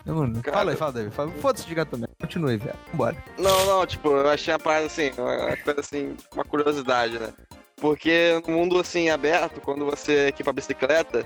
[0.05, 0.41] Eu não...
[0.41, 0.57] Cara.
[0.57, 1.09] Fala aí, fala aí.
[1.11, 2.13] Fala- Foda-se Gigantamax.
[2.21, 2.75] Continue, velho.
[2.91, 3.17] Vambora.
[3.37, 7.33] Não, não, tipo, eu achei a parada assim, uma coisa assim, uma curiosidade, né?
[7.75, 11.25] Porque no mundo assim aberto, quando você equipa a bicicleta,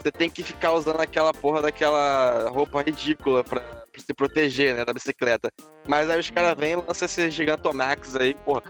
[0.00, 4.84] você tem que ficar usando aquela porra daquela roupa ridícula pra, pra se proteger, né,
[4.84, 5.50] da bicicleta.
[5.86, 8.62] Mas aí os caras vêm e lançam esse Gigantomax aí, porra.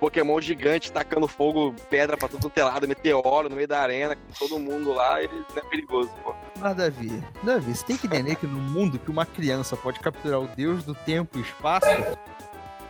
[0.00, 4.32] Pokémon gigante tacando fogo, pedra pra tudo quanto é meteoro no meio da arena, com
[4.38, 6.34] todo mundo lá, e não é perigoso, pô.
[6.58, 10.40] Mas, Davi, Davi, você tem que entender que no mundo que uma criança pode capturar
[10.40, 11.86] o deus do tempo e espaço,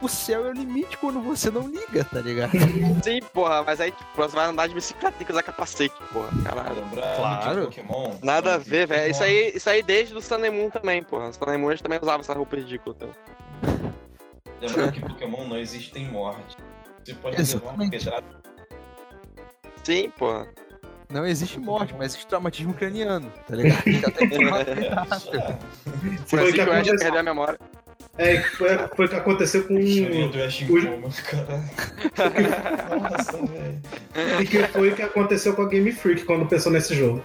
[0.00, 2.52] o céu é o limite quando você não liga, tá ligado?
[3.02, 6.28] Sim, porra, mas aí tipo, você vai andar de bicicleta, tem que usar capacete, porra,
[6.44, 6.82] caralho.
[7.16, 7.64] Claro.
[7.66, 8.14] Pokémon.
[8.22, 9.10] Nada a ver, velho.
[9.10, 11.30] Isso aí, isso aí desde o Moon também, porra.
[11.58, 12.96] Moon a gente também usava essa roupa ridícula.
[12.96, 13.10] Então.
[14.60, 16.56] Lembrando que Pokémon não existe em morte.
[17.04, 17.90] Você pode levar uma Exatamente.
[18.04, 18.26] pedrada.
[19.84, 20.46] Sim, porra.
[21.10, 23.82] Não existe morte, mas existe traumatismo craniano, tá ligado?
[23.84, 23.90] Já
[25.16, 25.58] isso é.
[26.26, 26.98] Foi que que o aconteceu.
[26.98, 27.58] perdeu a memória.
[28.18, 29.74] É, foi, foi o que aconteceu com.
[29.74, 30.86] Chorinho do Ash em Ui.
[30.86, 31.64] coma, caralho.
[33.00, 33.80] Nossa, velho.
[34.42, 37.24] E que foi o que aconteceu com a Game Freak quando pensou nesse jogo.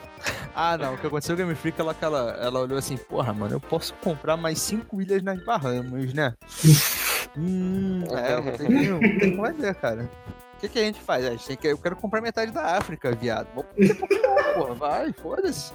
[0.55, 0.93] Ah, não.
[0.93, 3.59] O que aconteceu com a Game Freak, ela, ela, ela olhou assim, porra, mano, eu
[3.59, 6.33] posso comprar mais 5 ilhas nas Bahamas, né?
[7.37, 10.09] Hum, é, tem, não tem como fazer, cara.
[10.55, 11.25] O que, que a gente faz?
[11.25, 13.47] A gente tem que, eu quero comprar metade da África, viado.
[13.53, 15.73] Vamos ter Pokémon, porra, vai, foda-se.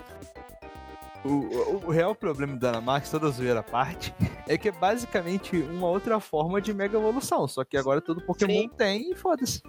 [1.23, 4.15] O, o, o real problema do Dynamax, toda zoeira à parte,
[4.49, 7.47] é que é basicamente uma outra forma de mega evolução.
[7.47, 8.71] Só que agora todo Pokémon Sim.
[8.71, 9.63] tem e foda-se.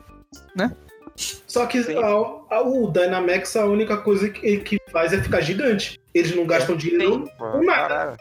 [1.45, 5.99] Só que a- a- o Dynamax, a única coisa que, que faz é ficar gigante.
[6.13, 7.25] Eles não gastam dinheiro.
[7.27, 8.15] Sim, pô, com nada.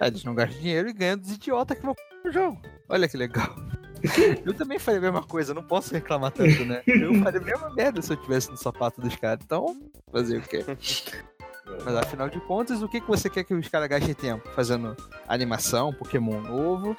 [0.00, 2.60] Ah, eles não gastam dinheiro e ganham dos idiotas que vão pro jogo.
[2.88, 3.54] Olha que legal.
[4.44, 6.82] Eu também faria a mesma coisa, não posso reclamar tanto, né?
[6.86, 9.40] Eu faria a mesma merda se eu tivesse no sapato dos caras.
[9.44, 9.76] Então,
[10.12, 10.64] fazer o quê?
[11.84, 14.48] Mas afinal de contas, o que, que você quer que os caras gastem tempo?
[14.50, 14.96] Fazendo
[15.26, 16.96] animação, Pokémon novo,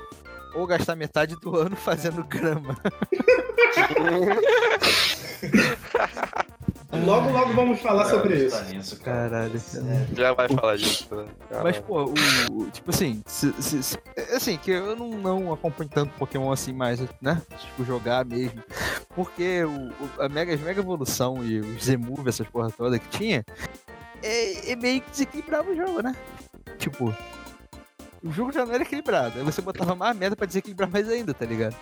[0.54, 2.76] ou gastar metade do ano fazendo grama?
[6.92, 8.58] Logo, logo vamos falar sobre isso.
[8.58, 9.30] Tá nisso, cara.
[9.30, 9.62] Caralho.
[10.16, 11.26] Já vai falar disso, né?
[11.64, 12.14] Mas, pô, o,
[12.64, 13.98] o- tipo assim, se- se- se-
[14.36, 17.42] assim, que eu não, não acompanho tanto Pokémon assim mais, né?
[17.60, 18.64] Tipo, jogar mesmo.
[19.16, 23.08] Porque o, o- a Mega, as Mega Evolução e os Z-Move, essas porra toda que
[23.10, 23.46] tinha,
[24.24, 26.16] é, é meio que desequilibrava o jogo, né?
[26.80, 27.16] Tipo,
[28.24, 29.38] o jogo já não era equilibrado.
[29.38, 31.76] Aí você botava mais merda pra desequilibrar mais ainda, tá ligado?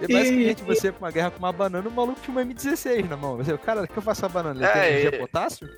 [0.00, 3.08] E E- basicamente você com uma guerra com uma banana, o maluco tinha uma M16
[3.08, 3.36] na mão.
[3.38, 4.56] Você, cara, o que eu faço a banana?
[4.60, 5.68] Ele É, tem energia e- potássio?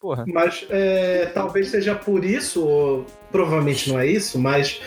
[0.00, 0.24] Porra.
[0.26, 4.80] Mas é, talvez seja por isso, ou provavelmente não é isso, mas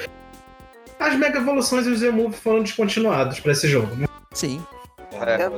[0.99, 3.95] as Mega Evoluções e os Z-Move foram descontinuados pra esse jogo.
[3.95, 4.07] né?
[4.33, 4.63] Sim.
[5.11, 5.49] É, É,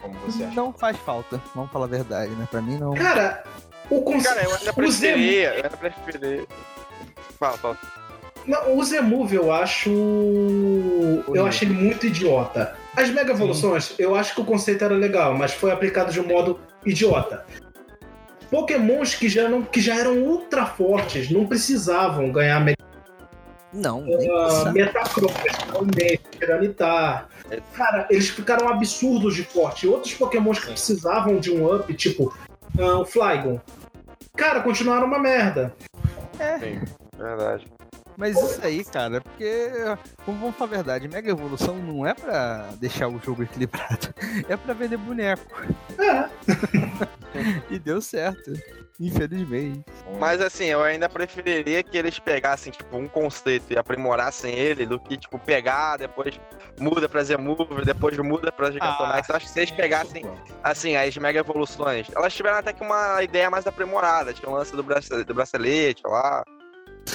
[0.00, 0.54] como você acha?
[0.54, 2.46] Não faz falta, vamos falar a verdade, né?
[2.50, 2.94] Pra mim não.
[2.94, 3.42] Cara,
[3.90, 4.34] o conceito.
[4.34, 6.46] Cara, eu ainda preferia, eu ainda preferia.
[7.40, 7.78] Fala, fala.
[8.46, 9.90] Não, o Z-Move eu acho.
[11.34, 12.76] Eu acho ele muito idiota.
[12.96, 16.26] As Mega Evoluções, eu acho que o conceito era legal, mas foi aplicado de um
[16.26, 17.44] modo idiota.
[18.50, 22.76] Pokémons que já, não, que já eram ultra fortes, não precisavam ganhar Mega
[23.72, 24.72] Não, nem uh.
[24.72, 25.34] Metacross,
[26.30, 27.28] Tiranitar.
[27.74, 29.86] Cara, eles ficaram absurdos de forte.
[29.86, 32.32] Outros Pokémons que precisavam de um up, tipo
[32.78, 33.60] ah, o Flygon.
[34.36, 35.74] Cara, continuaram uma merda.
[37.18, 37.66] Verdade.
[38.16, 39.70] Mas isso aí, cara, é porque.
[40.26, 44.14] Vamos, falar a verdade, Mega Evolução não é pra deixar o jogo equilibrado.
[44.48, 45.42] É pra vender boneco.
[45.98, 46.28] É.
[47.70, 48.52] E deu certo.
[48.98, 49.84] Infelizmente.
[50.18, 54.98] Mas assim, eu ainda preferiria que eles pegassem, tipo, um conceito e aprimorassem ele do
[54.98, 56.40] que, tipo, pegar, depois
[56.80, 59.28] muda pra Z-Move, depois muda pra Gigantamax.
[59.28, 60.24] eu acho que se eles pegassem,
[60.62, 64.32] assim, as mega evoluções, elas tiveram até que uma ideia mais aprimorada.
[64.32, 66.42] Tinha o lance do bracelete lá.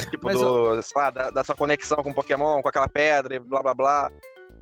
[0.10, 3.36] Tipo, Mas do, sei lá, da, da sua conexão com o Pokémon, com aquela pedra
[3.36, 4.12] e blá blá blá.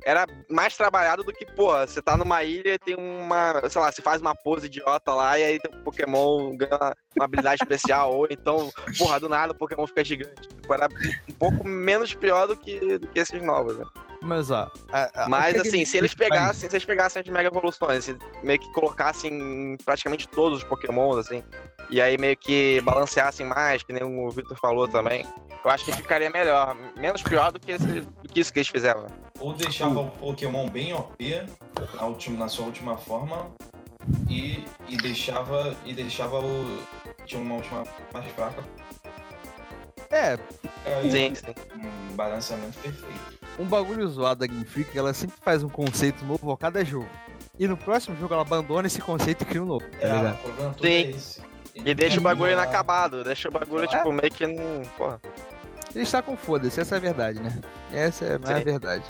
[0.02, 3.92] Era mais trabalhado do que, pô, você tá numa ilha e tem uma, sei lá,
[3.92, 8.26] você faz uma pose idiota lá e aí o Pokémon ganha uma habilidade especial, ou
[8.30, 10.48] então, porra, do nada o Pokémon fica gigante.
[10.48, 10.88] Tipo, era
[11.28, 13.84] um pouco menos pior do que, do que esses novos, né?
[14.22, 14.70] Mas ó.
[14.92, 17.48] a- a- Mas o que que assim, se eles pegassem, se eles pegassem as Mega
[17.48, 21.42] Evoluções, se meio que colocassem em praticamente todos os Pokémons, assim,
[21.88, 25.26] e aí meio que balanceassem mais, que nem o Victor falou também,
[25.64, 26.76] eu acho que ficaria melhor.
[26.96, 29.06] Menos pior do que, esse- do que isso que eles fizeram.
[29.38, 31.42] Ou deixava o Pokémon bem OP
[31.94, 33.50] na, última, na sua última forma
[34.28, 36.78] e, e deixava e deixava o
[37.24, 38.62] tinha uma última mais fraca.
[40.10, 40.36] É,
[40.84, 41.54] É, Sim, sim.
[42.10, 43.39] um balanceamento perfeito.
[43.60, 47.08] Um bagulho zoado da Game Freak, ela sempre faz um conceito novo a cada jogo.
[47.58, 50.34] E no próximo jogo ela abandona esse conceito e cria um novo, tá É, ligado?
[50.34, 50.92] o problema todo Sim.
[50.92, 51.42] é esse.
[51.74, 53.86] E deixa o bagulho Ele- inacabado, deixa o bagulho, É.
[53.86, 54.82] tipo, meio que não.
[54.96, 55.20] Porra.
[55.94, 57.58] Ele está com foda-se, essa é a verdade, né?
[57.92, 59.04] Essa é a verdade.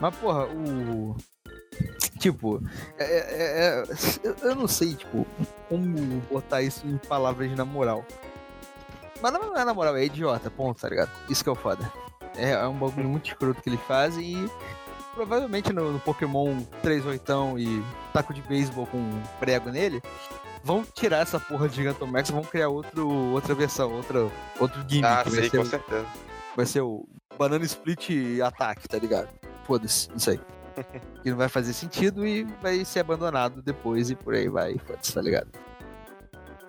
[0.00, 1.16] Mas, porra, o.
[2.18, 2.60] Tipo,
[2.98, 3.84] é- é- é-
[4.24, 5.26] eu- eu não sei, tipo,
[5.68, 8.04] como botar isso em palavras na moral.
[9.22, 11.10] Mas não é na moral, é idiota, ponto, tá ligado?
[11.30, 11.90] Isso que é o foda.
[12.38, 14.50] É, é um bagulho muito escroto que eles fazem e
[15.14, 17.82] provavelmente no, no Pokémon 3 oitão e
[18.12, 20.00] taco de beisebol com um prego nele,
[20.62, 24.30] vão tirar essa porra de Gigantamax e vão criar outro, outra versão, outra,
[24.60, 25.04] outro gimmick.
[25.06, 26.06] Ah, ser com o- certeza.
[26.56, 27.04] vai ser o
[27.36, 28.10] Banana Split
[28.44, 29.28] ataque, tá ligado?
[29.64, 30.40] Foda-se, isso aí.
[31.22, 35.12] que não vai fazer sentido e vai ser abandonado depois e por aí vai, foda-se,
[35.12, 35.48] tá ligado?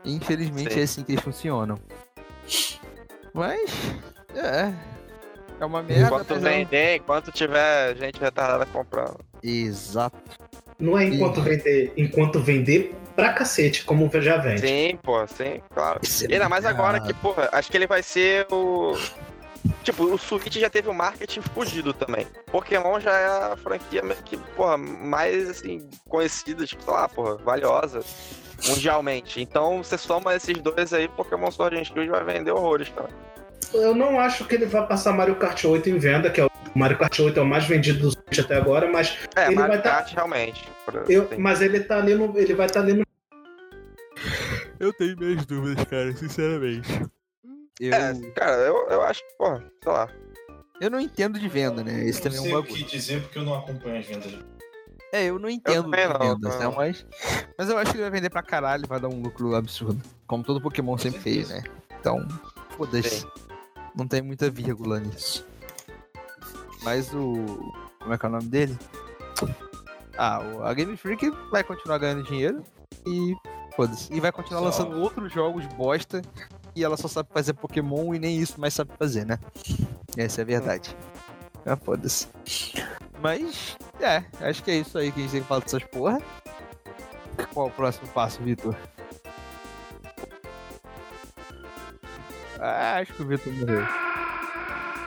[0.04, 1.78] Infelizmente é assim que eles funcionam.
[3.34, 3.70] Mas,
[4.36, 4.74] é.
[5.60, 6.06] É uma merda.
[6.06, 9.20] Enquanto mas é vender, enquanto tiver gente retardada comprando.
[9.44, 10.18] Exato.
[10.80, 14.62] Não é enquanto vender, enquanto vender pra cacete, como já vende.
[14.62, 16.00] Sim, pô, sim, claro.
[16.02, 18.98] Esse é E ainda mais agora que, porra, acho que ele vai ser o.
[19.84, 22.26] Tipo, o Switch já teve um marketing fugido também.
[22.50, 28.02] Pokémon já é a franquia que, porra, mais assim, conhecida, tipo, sei lá, porra, valiosa
[28.68, 29.42] mundialmente.
[29.42, 33.12] Então, você soma esses dois aí, Pokémon Sword and Shield vai vender horrores também.
[33.74, 36.50] Eu não acho que ele vai passar Mario Kart 8 em venda, que é o
[36.76, 39.74] Mario Kart 8 é o mais vendido do Switch até agora, mas, É, Ele Mario
[39.74, 40.68] vai tá- Kart realmente.
[41.08, 42.38] eu, mas ele tá ali no.
[42.38, 43.04] Ele vai estar ali no.
[44.80, 46.90] Eu tenho minhas dúvidas, cara, sinceramente.
[47.80, 50.10] Eu, É, cara, eu, eu acho que, porra, sei lá.
[50.82, 52.04] eu não entendo de venda, né?
[52.06, 52.86] Esse Eu também é não um sei o bagulho.
[52.86, 54.34] que dizer porque eu não acompanho as vendas.
[55.12, 56.64] É, eu não entendo de não, vendas, também né?
[56.66, 56.72] não.
[56.76, 57.06] Mas,
[57.58, 60.02] mas eu acho que ele vai vender pra caralho, vai dar um lucro absurdo.
[60.28, 61.64] Como todo Pokémon sempre fez, né?
[62.00, 62.26] Então,
[62.78, 63.26] foda-se.
[63.96, 65.46] Não tem muita vírgula nisso.
[66.84, 67.74] Mas o.
[68.00, 68.78] Como é que é o nome dele?
[70.18, 72.64] Ah, a Game Freak vai continuar ganhando dinheiro
[73.06, 73.36] e.
[73.76, 74.14] Foda-se.
[74.14, 74.66] E vai continuar Só.
[74.66, 76.22] lançando outros jogos bosta
[76.76, 79.40] e ela só sabe fazer Pokémon e nem isso mais sabe fazer, né?
[80.18, 80.96] Essa é a verdade.
[81.66, 82.28] Ah, foda-se.
[83.22, 86.22] Mas, é, acho que é isso aí que a gente tem que falar dessas porra.
[87.54, 88.76] Qual o próximo passo, Vitor?
[92.60, 93.86] Ah, acho que o Vitor morreu.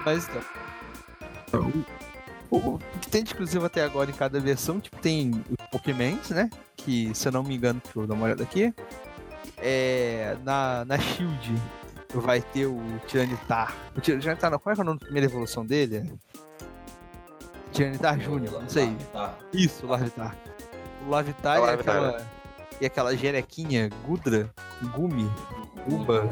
[0.05, 0.43] Mas então.
[2.51, 6.31] O, o que tem de exclusivo até agora em cada versão, tipo, tem os Pokémons,
[6.31, 6.51] né?
[6.77, 8.75] Que, se eu não me engano, deixa eu dar uma olhada aqui.
[9.59, 10.37] É.
[10.45, 11.55] Na, na Shield
[12.15, 13.75] vai ter o Tiranitar.
[13.97, 16.13] O Tir- Tiranitar não, como é que é o nome da primeira evolução dele?
[17.73, 18.95] Tiranitar Júnior, não sei.
[19.53, 20.37] Isso, o Larvitar.
[21.07, 22.27] O Larvitar É o e Larvitar, aquela.
[22.81, 24.51] E aquela jerequinha, Gudra,
[24.95, 25.31] Gumi.
[25.89, 26.29] Uba.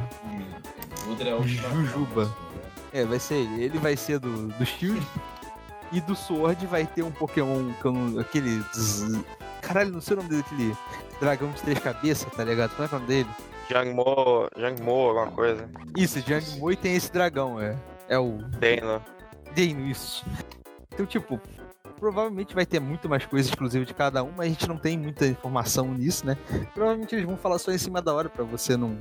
[1.08, 2.32] Udra é o Jujuba.
[2.92, 3.62] É, vai ser ele.
[3.64, 5.06] Ele vai ser do, do Shield.
[5.92, 7.72] E do Sword vai ter um Pokémon.
[7.80, 8.60] que eu não- Aquele.
[8.74, 9.20] zzz-
[9.60, 10.76] Caralho, não sei o nome dele, aquele
[11.20, 12.70] dragão de três cabeças, tá ligado?
[12.74, 13.28] Como é é o nome dele?
[13.68, 15.68] Jangmo, Jangmo, alguma coisa.
[15.96, 17.76] Isso, Jangmo e tem esse dragão, é.
[18.08, 19.00] É o Deno.
[19.54, 20.24] Dino, isso.
[20.92, 21.40] Então, tipo,
[21.98, 24.98] provavelmente vai ter muito mais coisa exclusiva de cada um, mas a gente não tem
[24.98, 26.36] muita informação nisso, né?
[26.74, 28.98] Provavelmente eles vão falar só em cima da hora pra você não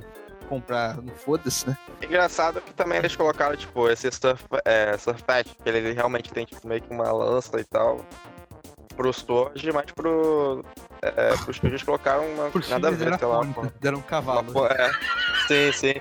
[0.50, 1.78] comprar no foda-se, né?
[2.02, 6.66] Engraçado que também eles colocaram, tipo, esse surf, é, Surfet, que ele realmente tem, tipo,
[6.66, 8.04] meio que uma lança e tal.
[8.96, 10.62] Pro Sword, mas pro.
[11.00, 12.50] É, pros eles colocaram uma.
[12.50, 13.46] Por nada a ver, deram sei lá.
[13.46, 13.66] pô.
[13.80, 14.52] deram um Uma cavalo.
[14.52, 14.90] pô- é.
[15.48, 15.94] Sim, sim.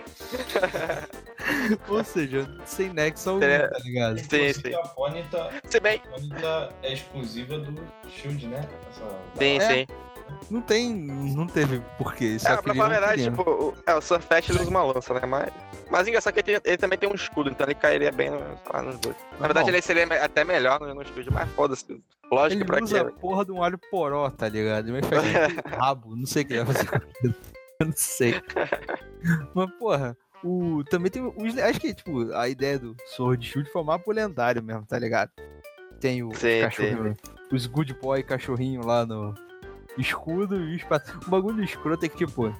[1.87, 3.67] Ou seja, sem nexo algum, É.
[3.67, 4.17] tá ligado?
[4.19, 4.75] Sim, Inclusive, sim.
[4.75, 6.01] A Ponyta, Se bem.
[6.05, 8.67] a Ponyta é exclusiva do Shield, né?
[8.89, 9.87] Essa- Sim, É, sim.
[10.49, 10.93] Não tem.
[10.93, 12.37] Não teve porquê.
[12.39, 15.25] Só É, pra falar tipo, o, é, o Surfet ele usa uma lança, né?
[15.25, 15.51] Mas.
[15.89, 18.99] Mas engraçado que ele, ele também tem um escudo, então ele cairia bem lá, nos
[18.99, 19.15] dois.
[19.39, 22.01] Na verdade, Bom, ele seria até melhor no, no escudo, mas foda-se.
[22.31, 24.89] Lógico ele pra usa a porra de um alho poró, tá ligado?
[24.89, 24.99] Ele um
[25.77, 27.07] rabo, não sei o que ele vai fazer.
[27.79, 28.35] Eu não sei.
[29.55, 31.57] Mas, porra, o, também tem os.
[31.57, 35.31] Acho que, tipo, a ideia do Sword Shield foi o mapa lendário mesmo, tá ligado?
[35.99, 37.15] Tem o Sim, cachorro,
[37.51, 39.33] os Good Boy cachorrinho lá no
[39.97, 41.03] escudo e espada.
[41.25, 42.53] O bagulho escroto é que, tipo,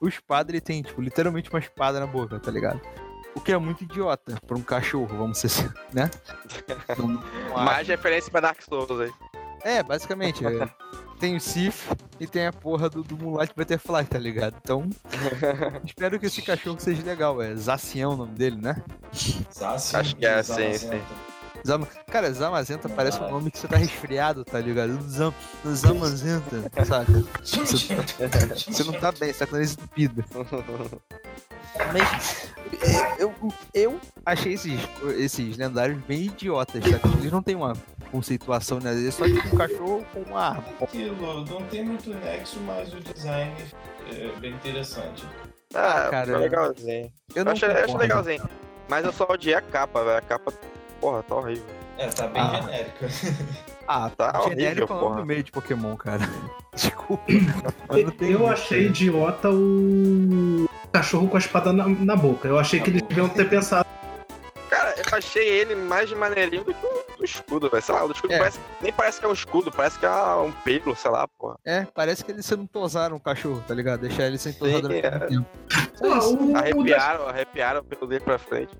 [0.00, 2.80] o espada ele tem, tipo, literalmente uma espada na boca, tá ligado?
[3.34, 6.10] O que é muito idiota pra um cachorro, vamos dizer assim, né?
[6.98, 7.20] Não- não
[7.56, 7.64] acho.
[7.64, 9.12] Mais referência pra Dark Souls aí.
[9.62, 10.44] É, basicamente.
[10.46, 10.68] é.
[11.18, 14.54] Tem o Sif e tem a porra do, do Moonlight Butterfly, tá ligado?
[14.62, 14.88] Então,
[15.84, 17.40] espero que esse cachorro seja legal.
[17.42, 18.82] É Zacião o nome dele, né?
[19.52, 21.04] Zacian Acho que é, sim, Zamazenta.
[21.64, 21.86] Zama...
[22.10, 25.00] Cara, Zamazenta parece um nome que você tá resfriado, tá ligado?
[25.08, 25.32] Zam...
[25.66, 27.24] Zamazenta, saca?
[27.42, 27.60] Você,
[28.72, 30.24] você não tá bem, você tá com nariz entupido.
[31.92, 32.52] Mas
[32.82, 33.34] é, eu,
[33.74, 34.80] eu achei esses,
[35.18, 37.08] esses lendários bem idiotas, saca?
[37.18, 37.74] Eles não têm uma
[38.10, 38.92] conceituação, né?
[38.92, 40.64] Eles só tipo um cachorro com uma arma.
[40.80, 43.52] Aquilo, não tem muito nexo, mas o design
[44.10, 45.24] é bem interessante.
[45.74, 47.12] Ah, cara, foi legalzinho.
[47.34, 48.02] Eu Eu não achei, eu achei concordo.
[48.02, 48.48] legalzinho.
[48.88, 50.16] Mas eu só odiei a capa, velho.
[50.18, 50.52] A capa,
[51.00, 51.64] porra, tá horrível.
[51.98, 52.60] É, tá bem Ah.
[52.62, 53.06] genérica.
[53.88, 56.28] Ah, Tá genérico horrível, é o nome meio de Pokémon, cara.
[56.74, 57.22] Desculpa.
[57.30, 62.48] Eu muito, achei idiota o cachorro com a espada na, na boca.
[62.48, 63.86] Eu achei que eles deviam ter pensado.
[64.96, 67.82] Eu achei ele mais maneirinho do que o do escudo, velho.
[67.82, 68.38] Sei lá, o do escudo É.
[68.38, 71.58] parece, nem parece que é um escudo, parece que é um pelo, sei lá, porra.
[71.64, 74.00] É, parece que eles não tosaram o cachorro, tá ligado?
[74.00, 75.10] Deixar ele sem tosar Sim, durante é.
[75.26, 75.46] tempo.
[75.98, 76.08] Pô,
[76.52, 78.70] da- Arrepiaram, arrepiaram o pelo dele pra frente.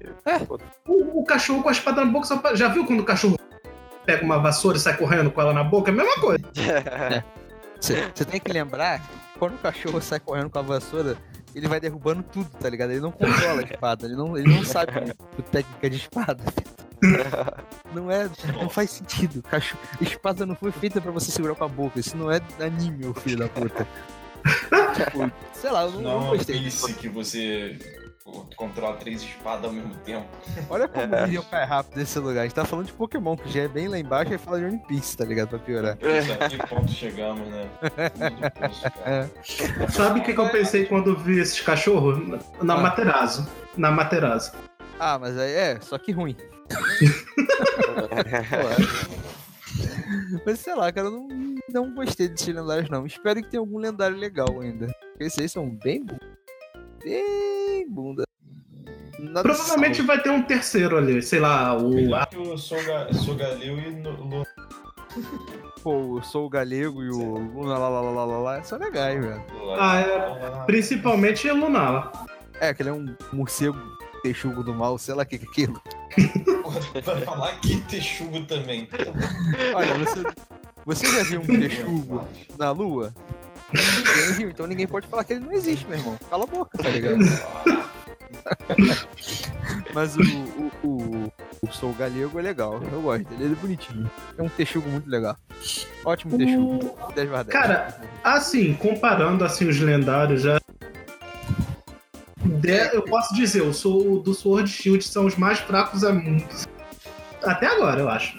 [0.88, 2.26] o- o cachorro com a espada na boca.
[2.26, 3.38] só pa- Já viu quando o cachorro
[4.04, 5.90] pega uma vassoura e sai correndo com ela na boca?
[5.90, 6.44] É a mesma coisa.
[7.80, 11.16] Você você tem que lembrar que quando o cachorro sai correndo com a vassoura,
[11.57, 12.90] ele vai derrubando tudo, tá ligado?
[12.90, 16.44] Ele não controla a espada, ele não, ele não sabe a técnica de espada.
[17.94, 18.28] Não é.
[18.54, 19.42] Não faz sentido.
[19.42, 22.00] Cachorro, espada não foi feita pra você segurar com a boca.
[22.00, 23.86] Isso não é anime, filho da puta.
[24.94, 26.94] tipo, sei lá, eu não, Não não é uma gostei.
[26.98, 27.78] Que você
[28.57, 30.27] controla três espadas ao mesmo tempo.
[30.68, 32.41] Olha como o vídeo cai rápido nesse lugar.
[32.41, 34.64] A gente tá falando de Pokémon, que já é bem lá embaixo, e fala de
[34.66, 35.49] One Piece, tá ligado?
[35.51, 35.97] Pra piorar.
[36.41, 37.68] A que ponto chegamos, né?
[38.51, 38.72] Cara.
[39.05, 39.29] É.
[39.91, 42.18] Sabe o que, que eu pensei quando vi esses cachorros?
[42.62, 42.81] Na, Ah.
[42.81, 43.49] Materazzo.
[43.77, 44.53] Na Materazzo.
[44.99, 46.37] Ah, mas aí é, só que ruim.
[50.45, 51.29] Mas sei lá, cara, eu não,
[51.68, 53.07] não gostei desses lendários, não.
[53.07, 54.87] Espero que tenha algum lendário legal ainda.
[55.12, 56.36] Porque esses aí são bem bunda.
[57.11, 58.24] Bem bunda.
[59.20, 61.22] Nada Provavelmente vai ter um terceiro ali.
[61.22, 61.90] Sei lá, o.
[61.94, 64.46] Melhor que o Soga, Sogaleo e no- Lu-
[65.84, 68.76] Pô, eu sou o galego e o Luna lá lá lá lá lá, lá são
[68.76, 69.40] legais, velho.
[69.78, 70.64] Ah, é.
[70.66, 72.11] Principalmente Lunala.
[72.61, 73.78] É, aquele é um morcego
[74.24, 75.80] texugo do mal, sei lá o que que é aquilo.
[77.04, 78.88] Vai falar que texugo também.
[79.72, 80.24] Olha, você,
[80.84, 82.24] você já viu um texugo
[82.59, 83.14] na lua?
[83.72, 86.18] Ninguém viu, então ninguém pode falar que ele não existe, meu irmão.
[86.30, 87.18] Cala a boca, tá ligado?
[89.92, 94.10] Mas o, o, o, o Soul Galego é legal, eu gosto dele, ele é bonitinho.
[94.36, 95.36] É um texugo muito legal.
[96.04, 96.96] Ótimo texugo.
[97.14, 97.52] 10 barra 10.
[97.58, 100.60] Cara, assim, comparando assim os lendários já.
[102.44, 106.12] de- eu posso dizer, eu sou o do Sword Shield são os mais fracos a
[106.12, 106.44] mundo.
[107.42, 108.38] Até agora, eu acho.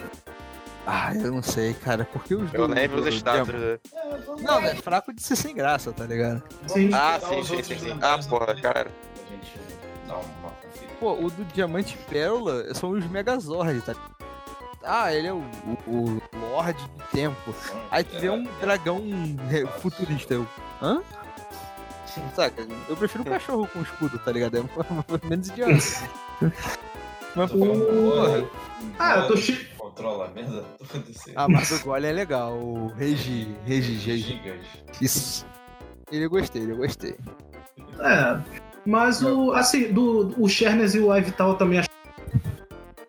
[0.90, 3.54] Ah, eu não sei, cara, porque os Eu do- nem vi os status.
[3.54, 3.78] né?
[4.40, 6.42] Não, é fraco de ser sem graça, tá ligado?
[6.66, 6.90] Sim.
[6.94, 7.98] Ah, sim, sim, sim, sim.
[8.00, 8.90] Ah, porra, cara.
[10.98, 13.94] Pô, o do Diamante e Pérola são os Megazord, tá?
[14.82, 15.42] Ah, ele é o,
[15.86, 17.54] o, o Lorde do Tempo.
[17.90, 19.02] Aí tu vê um dragão
[19.80, 20.34] futurista.
[20.34, 20.46] Eu,
[20.82, 21.02] hã?
[22.34, 22.66] Saca?
[22.88, 24.56] Eu prefiro um cachorro com escudo, tá ligado?
[24.56, 24.62] É
[25.28, 25.74] menos idiota.
[27.36, 28.44] Mas, porra.
[28.98, 29.68] Ah, eu tô chi-
[29.98, 32.52] Controla a merda toda esse- Ah, mas o Golem é legal.
[32.56, 33.54] O Regi.
[33.64, 34.16] Regi G.
[34.16, 34.64] gigas.
[35.00, 35.44] Isso.
[36.10, 37.16] Ele eu gostei, ele eu gostei.
[37.98, 38.40] É.
[38.86, 39.52] Mas o.
[39.52, 41.88] Assim, do, o Shernes e o Ivital eu também acho.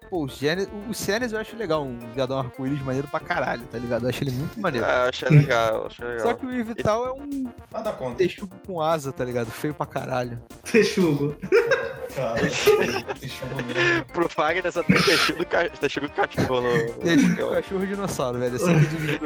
[0.10, 1.84] Pô, o Genes, o eu acho legal.
[1.86, 4.04] Um viadão arco-íris maneiro pra caralho, tá ligado?
[4.06, 4.86] Eu acho ele muito maneiro.
[4.90, 6.28] Ah, eu achei legal, achei legal.
[6.28, 8.16] Só que o Evital é um Nada contra.
[8.16, 9.52] texugo com asa, tá ligado?
[9.52, 10.42] Feio pra caralho.
[10.64, 11.36] Texugo.
[12.20, 14.04] Cara.
[14.14, 16.94] Pro Fagner só tem texugo ca- texugo cachorro no.
[16.96, 18.56] Texugo cachorro dinossauro, velho.
[18.56, 19.26] Assim que dividido.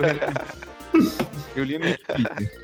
[1.55, 1.85] Eu li no.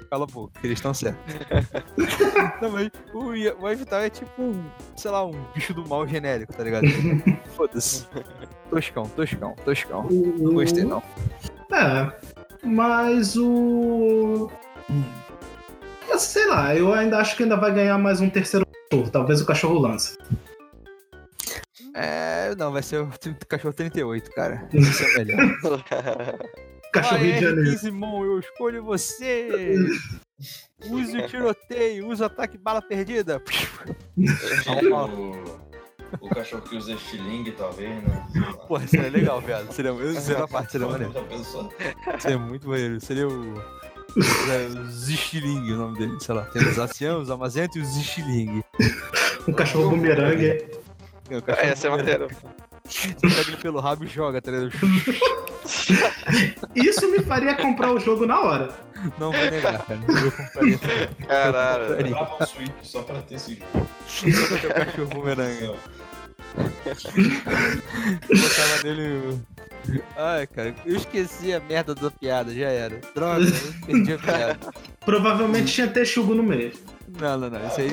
[0.10, 1.20] Cala a boca, eles estão certos.
[2.62, 3.30] Não, mas o,
[3.64, 4.64] o Evital é tipo um,
[4.96, 6.86] sei lá, um bicho do mal genérico, tá ligado?
[7.56, 8.08] Foda-se.
[8.70, 10.02] Toscão, toscão, toscão.
[10.08, 11.02] O, Não gostei, não.
[11.72, 12.12] É.
[12.64, 14.50] Mas o.
[16.10, 19.10] Eu Sei lá, eu ainda acho que ainda vai ganhar mais um terceiro cachorro.
[19.12, 20.18] Talvez o cachorro lance.
[21.94, 23.10] É, não, vai ser o
[23.48, 24.68] cachorro 38, cara.
[24.74, 25.40] Esse é melhor.
[26.92, 27.70] Cachorrinho de é, janeiro.
[27.70, 29.78] Gizmon, eu escolho você.
[30.90, 33.40] Use o tiroteio, use o ataque bala perdida.
[36.20, 38.28] O, o cachorro que usa estilingue, talvez, né?
[38.68, 39.72] Porra, seria legal, viado.
[39.72, 41.14] Seria, seria a parte, seria maneiro.
[42.20, 43.00] Seria muito maneiro.
[43.00, 43.54] Seria o.
[44.18, 46.44] é, o Zixiling, o nome dele, sei lá.
[46.44, 48.64] Tem os anciãos, os amazentos e os Zixiling.
[49.48, 50.66] Um cachorro bumerangue.
[51.30, 52.28] É, o cachorro É, essa é maneiro.
[52.86, 54.72] Você pega ele pelo rabo e joga, tá ligado?
[56.76, 58.70] Isso me faria comprar o jogo na hora.
[59.20, 60.00] Não vai negar, cara.
[60.08, 61.08] Eu compraria também.
[61.28, 61.84] Caralho.
[61.84, 63.88] Eu um Switch só pra ter esse jogo.
[64.08, 65.76] Só pra ter o cachorro bumerangue.
[68.30, 69.40] O-
[70.18, 73.00] Ai, cara, eu esqueci a merda da piada, já era.
[73.16, 74.60] Droga, eu perdi a piada.
[75.06, 76.74] Provavelmente tinha texugo no meio.
[77.20, 77.68] Não, não, não.
[77.68, 77.90] Isso aí.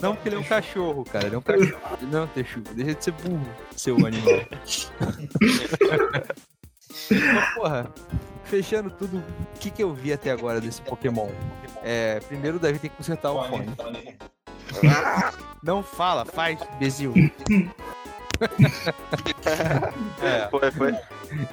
[0.00, 1.26] Não, porque ele é um cachorro, cara.
[1.26, 1.80] Ele é um cachorro.
[2.00, 2.66] Ele não é um texugo.
[2.74, 4.40] Deixa de ser burro, seu animal.
[7.10, 7.92] Mas, porra,
[8.44, 11.30] fechando tudo, o que, que eu vi até agora desse Pokémon?
[11.82, 13.66] É, primeiro o Davi tem que consertar o fone.
[13.76, 14.16] Fone.
[15.62, 17.14] Não fala, faz, bezil.
[20.22, 20.94] é, Foi, foi.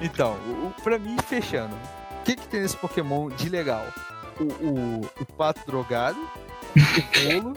[0.00, 3.84] então, o, o- pra mim, fechando, o que, que tem nesse Pokémon de legal?
[4.40, 6.18] O, o, o pato drogado,
[6.76, 7.56] o bolo,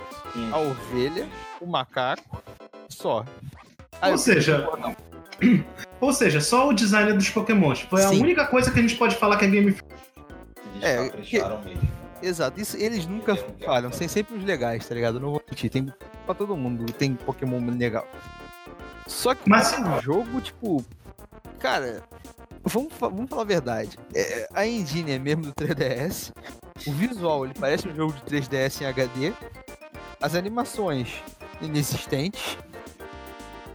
[0.51, 1.27] a ovelha,
[1.61, 2.41] o macaco,
[2.89, 3.25] só.
[4.01, 4.67] Aí Ou seja,
[6.01, 7.81] ou seja, só o design dos Pokémons.
[7.81, 8.21] Foi a Sim.
[8.21, 9.93] única coisa que a gente pode falar que é Game Freak.
[10.75, 12.02] Eles É, capricharam mesmo.
[12.25, 15.17] Exato, isso, eles nunca falham, tem sempre os legais, tá ligado?
[15.17, 15.93] Eu Não vou mentir, tem
[16.25, 18.07] pra todo mundo, tem Pokémon legal.
[19.07, 20.83] Só que Mas- o jogo, tipo,
[21.59, 22.01] cara,
[22.63, 23.97] vamos, vamos falar a verdade.
[24.15, 26.31] É, a engine é mesmo do 3DS,
[26.87, 29.33] o visual ele parece um jogo de 3DS em HD,
[30.21, 31.21] as animações
[31.61, 32.57] inexistentes.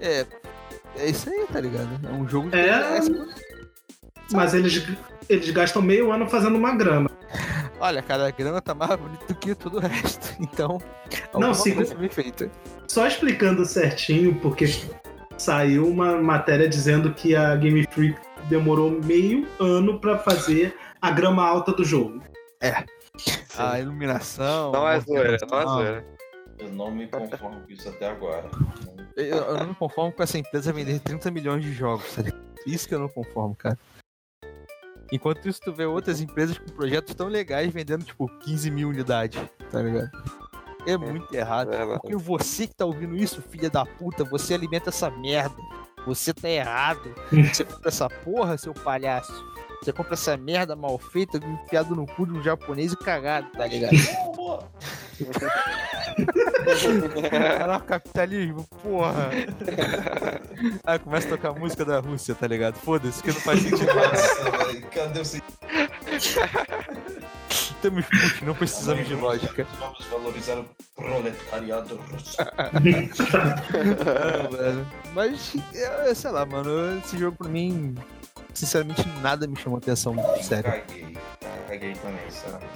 [0.00, 0.24] É,
[0.96, 1.88] é isso aí, tá ligado?
[2.08, 2.72] É um jogo de É.
[3.00, 3.47] 3DS.
[4.32, 4.86] Mas eles,
[5.28, 7.10] eles gastam meio ano fazendo uma grama.
[7.80, 10.36] Olha, cara, a grana tá mais bonita do que todo o resto.
[10.40, 10.78] Então,
[11.34, 12.50] Não, alguma sim, coisa bem feita.
[12.88, 14.66] Só explicando certinho, porque
[15.36, 18.18] saiu uma matéria dizendo que a Game Freak
[18.48, 22.22] demorou meio ano pra fazer a grama alta do jogo.
[23.56, 24.72] A iluminação.
[24.72, 26.04] Não é zoeira, não é zoeira.
[26.58, 28.50] Eu não me conformo com isso até agora.
[29.16, 32.42] Eu, eu não me conformo com essa empresa vender 30 milhões de jogos, tá ligado?
[32.66, 33.78] Isso que eu não conformo, cara.
[35.10, 39.40] Enquanto isso, tu vê outras empresas com projetos tão legais vendendo, tipo, 15 mil unidades,
[39.70, 40.10] tá ligado?
[40.86, 41.72] É muito errado.
[41.72, 41.86] É.
[41.98, 45.56] Porque você que tá ouvindo isso, filha da puta, você alimenta essa merda.
[46.06, 47.14] Você tá errado.
[47.52, 49.44] Você compra essa porra, seu palhaço.
[49.82, 53.66] Você compra essa merda mal feita, enfiado no cu de um japonês e cagado, tá
[53.66, 53.94] ligado?
[57.30, 59.30] Caraca, capitalismo, porra.
[60.84, 62.74] Aí começa a tocar a música da Rússia, tá ligado?
[62.74, 63.94] Foda-se, que não faz sentido.
[63.94, 65.58] Nossa, velho, cadê o sentido?
[67.80, 69.66] Temos Putin, não precisamos de lógica.
[69.78, 70.66] Vamos valorizar o
[70.96, 72.36] proletariado russo.
[72.40, 72.70] Ah,
[74.50, 74.86] velho.
[75.14, 77.94] Mas, é, sei lá, mano, esse jogo pra mim,
[78.58, 80.70] sinceramente, nada me chamou atenção, sério.
[80.70, 81.16] Caguei.
[81.68, 82.72] Caguei também, sinceramente.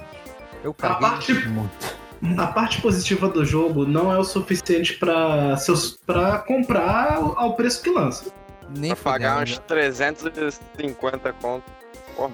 [0.63, 2.03] Eu A caguei parte- muito.
[2.37, 7.81] A parte positiva do jogo não é o suficiente pra, seus, pra comprar ao preço
[7.83, 8.31] que lança.
[8.77, 11.65] Nem Pra pagar uns 350 conto.
[12.15, 12.31] Porra.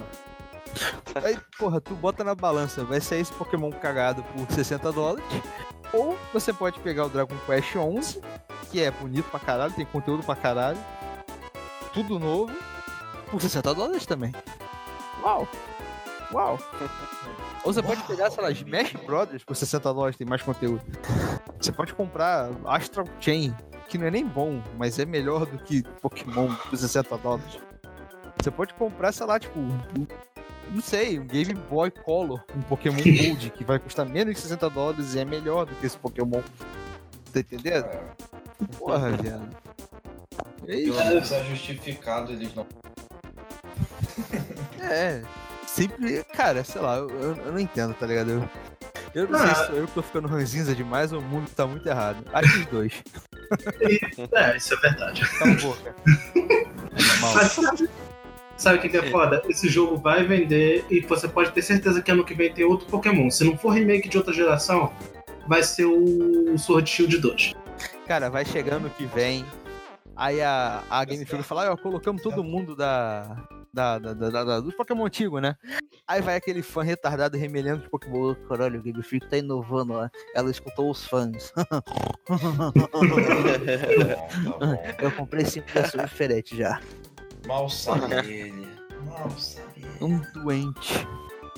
[1.24, 5.26] Aí, porra, tu bota na balança, vai ser esse Pokémon cagado por 60 dólares.
[5.92, 8.22] Ou você pode pegar o Dragon Quest 11,
[8.70, 10.78] que é bonito pra caralho, tem conteúdo pra caralho.
[11.94, 12.54] Tudo novo,
[13.30, 14.34] por 60 dólares também.
[15.22, 15.48] Uau!
[16.34, 16.60] Uau!
[17.64, 20.82] Ou você pode pegar, sei lá, Smash Brothers por 60 dólares, tem mais conteúdo.
[21.60, 23.54] Você pode comprar Astral Chain,
[23.88, 27.60] que não é nem bom, mas é melhor do que Pokémon por 60 dólares.
[28.42, 29.60] Você pode comprar, sei lá, tipo,
[30.72, 34.70] não sei, um Game Boy Color, um Pokémon Gold, que vai custar menos de 60
[34.70, 36.42] dólares e é melhor do que esse Pokémon.
[37.34, 37.88] Tá entendendo?
[38.78, 39.50] Porra, velho.
[40.68, 41.34] É isso.
[41.34, 42.66] é justificado eles não.
[44.82, 45.22] É.
[45.68, 46.24] Sempre.
[46.36, 48.30] Cara, sei lá, eu, eu- não entendo, tá ligado?
[48.32, 48.50] Eu,
[49.24, 49.56] eu não Ah.
[49.56, 52.24] sei se eu tô ficando ranzinza demais ou o mundo tá muito errado.
[52.34, 52.94] Acho os dois.
[54.34, 55.28] É, isso é verdade.
[55.38, 55.96] Cala a boca.
[57.22, 57.90] Mas sabe,
[58.58, 59.42] sabe o que, que é foda?
[59.48, 62.88] Esse jogo vai vender e você pode ter certeza que ano que vem tem outro
[62.88, 63.30] Pokémon.
[63.30, 64.92] Se não for remake de outra geração,
[65.48, 67.54] vai ser o Sword Shield 2.
[68.08, 69.46] Cara, vai chegando que vem.
[70.16, 73.38] Aí a, a Game Freak fala, ó, colocamos todo mundo da.
[73.74, 75.56] Da, da, da, da- da- dos Pokémon antigos, né?
[76.08, 78.34] Aí vai aquele fã retardado remelhando de Pokémon.
[78.48, 80.10] Caralho, a Game Freak tá inovando, ó.
[80.34, 81.54] Ela escutou os fãs.
[85.02, 86.80] Eu comprei cinco pessoas diferentes já.
[87.48, 88.68] Mal sabe ele.
[89.06, 89.88] Mal sabe ele.
[90.02, 91.08] Um doente.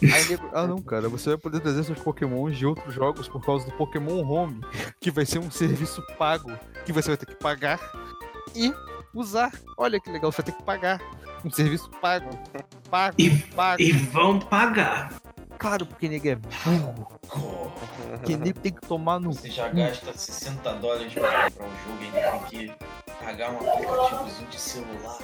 [0.02, 3.66] Nego- ah não, cara, você vai poder trazer seus Pokémons de outros jogos por causa
[3.66, 4.60] do Pokémon Home,
[5.00, 6.52] que vai ser um serviço pago,
[6.86, 7.80] que você vai ter que pagar
[8.56, 8.74] e
[9.14, 9.52] usar.
[9.78, 11.00] Olha que legal, você vai ter que pagar.
[11.44, 12.30] Um serviço pago.
[12.90, 13.82] Pago, E- pago.
[13.82, 15.14] E vão pagar.
[15.58, 17.08] Claro, porque nego é burro.
[18.18, 19.32] Porque nego tem que tomar no.
[19.34, 22.74] Você já gasta 60 dólares pra comprar um jogo e ainda tem que
[23.24, 25.18] pagar um aplicativozinho de celular.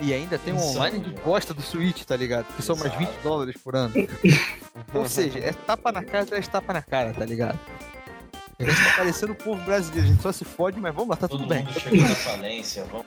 [0.00, 1.22] E ainda tem um Insano, online de velho.
[1.24, 2.46] bosta do Switch, tá ligado?
[2.54, 3.22] Que são mais 20 Exato.
[3.22, 3.94] dólares por ano.
[4.94, 7.58] Ou seja, é tapa na cara atrás de tapa na cara, tá ligado?
[8.58, 11.16] A gente tá parecendo o povo brasileiro, a gente só se fode, mas vamos lá,
[11.16, 11.64] tá Todo tudo bem.
[11.64, 13.06] mundo chegando à falência, vamos.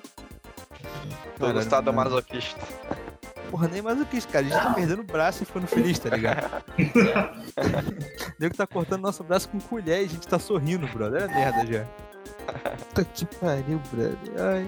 [1.39, 2.10] Caralho, estado mano.
[2.10, 2.62] masoquista.
[3.49, 4.45] Porra, nem que isso, cara.
[4.45, 6.64] A gente tá perdendo o braço e ficando feliz, tá ligado?
[6.78, 11.24] O nego tá cortando nosso braço com colher e a gente tá sorrindo, brother.
[11.24, 11.86] É merda já.
[12.89, 14.18] Puta que pariu, brother.
[14.38, 14.68] Ai.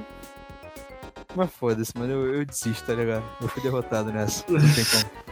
[1.36, 2.14] Mas foda-se, mano.
[2.14, 3.24] Eu, eu desisto, tá ligado?
[3.42, 4.44] Eu fui derrotado nessa.
[4.48, 5.28] Não tem como.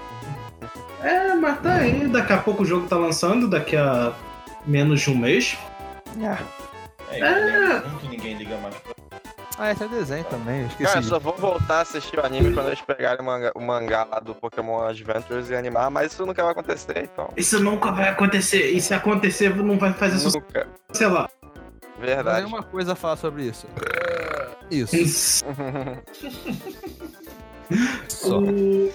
[1.02, 2.08] É, mas tá aí.
[2.08, 4.14] Daqui a pouco o jogo tá lançando, daqui a
[4.66, 5.58] menos de um mês.
[6.20, 7.80] É, é.
[7.88, 9.05] Muito ninguém liga mais pra
[9.58, 10.84] Ah, esse é desenho também, eu esqueci.
[10.92, 14.04] Cara, só vou voltar a assistir o anime quando eles pegarem o mangá, o mangá
[14.04, 17.30] lá do Pokémon Adventures e animar, mas isso nunca vai acontecer, então.
[17.38, 18.72] Isso nunca vai acontecer.
[18.72, 20.68] E se acontecer, não vai fazer sucesso, Nunca.
[20.92, 21.30] sei lá.
[21.42, 22.46] Mas tem Verdade.
[22.46, 23.66] uma coisa a falar sobre isso.
[24.70, 25.46] Isso.
[28.10, 28.40] Só.
[28.40, 28.92] O-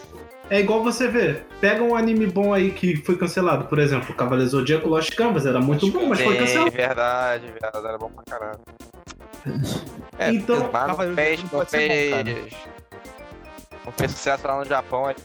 [0.49, 1.47] É igual você ver.
[1.61, 3.65] Pega um anime bom aí que foi cancelado.
[3.67, 6.71] Por exemplo, Cavaleiro Zodíaco Lost Canvas era muito bom, mas foi cancelado.
[6.71, 7.87] verdade, verdade.
[7.87, 8.61] Era bom pra caralho.
[10.19, 12.25] É, Então- Cavaleiro fez, não não pode ser bom, cara.
[12.25, 12.55] fez.
[13.87, 15.07] Não fez sucesso lá no Japão.
[15.07, 15.17] aí.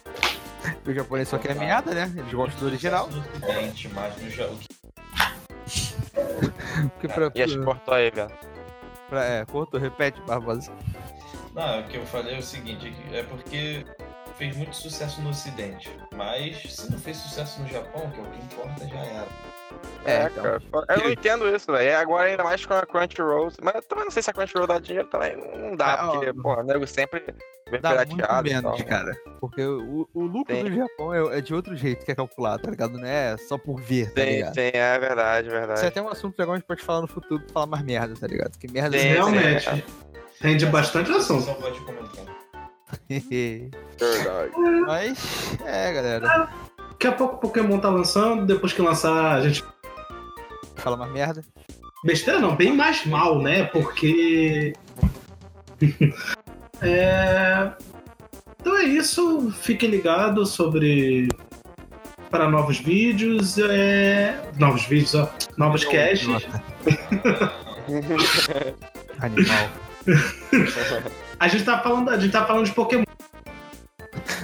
[0.88, 2.12] O japonês só quer merda, né?
[2.18, 3.08] Eles gostam do original.
[3.08, 4.66] Ocidente, mas no que
[6.94, 8.32] Porque pra, E exportou aí, velho.
[9.10, 10.72] pra, é, cortou, repete, Barbosa.
[11.54, 13.86] Não, o que eu falei é o seguinte, é porque
[14.38, 18.26] fez muito sucesso no Ocidente, mas se não fez sucesso no Japão, que é o
[18.28, 19.28] que importa, já era.
[20.06, 20.44] É, É, então.
[20.44, 20.62] cara.
[20.90, 21.90] Eu não entendo isso, velho.
[21.90, 23.52] É Agora ainda mais com a Crunchyroll.
[23.62, 25.36] Mas eu também não sei se a Crunchyroll dá dinheiro também.
[25.58, 27.24] Não dá, Ah, ó, porque, pô, o nego sempre
[27.70, 28.86] vem Dá muito menos, então.
[28.88, 29.12] cara.
[29.42, 30.64] Porque o, o lucro Sim.
[30.66, 32.98] do Japão é, é de outro jeito que é calculado, tá ligado?
[32.98, 34.54] Não é só por ver, tá Sim, ligado?
[34.54, 35.86] sim, é verdade, Isso é verdade.
[35.88, 38.14] até um assunto legal que a gente pode falar no futuro pra falar mais merda,
[38.20, 38.58] tá ligado?
[38.60, 39.86] Que merda Sim, Realmente.
[40.40, 41.44] Rende bastante assunto.
[41.46, 42.26] Só pode comentar.
[43.10, 44.52] Verdade.
[44.86, 46.50] Mas, é, galera.
[46.92, 49.64] Daqui a pouco o Pokémon tá lançando, depois que lançar, a gente.
[50.76, 51.44] Fala mais merda.
[52.04, 53.64] Besteira não, bem mais mal, né?
[53.66, 54.74] Porque.
[56.82, 57.72] é.
[58.60, 59.52] Então é isso.
[59.52, 61.28] Fiquem ligados sobre.
[62.30, 63.58] Para novos vídeos.
[63.58, 64.40] É...
[64.58, 65.30] Novos vídeos, ó.
[65.58, 66.28] Novos casts.
[69.20, 69.70] Animal.
[71.46, 73.04] A gente tá falando, a gente tá falando de Pokémon.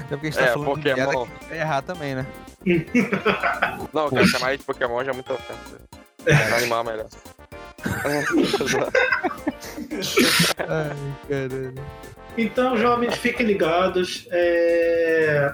[0.06, 1.26] Até porque a gente tá É, falando de Pokémon.
[1.26, 2.28] que vai errar também, né?
[3.92, 5.82] Não, cara, chamar ele de Pokémon já é muito ofensa.
[6.28, 7.08] É animal melhor.
[10.60, 10.96] Ai,
[11.28, 11.74] caralho.
[12.38, 14.28] Então, jovens, fiquem ligados.
[14.32, 15.52] é,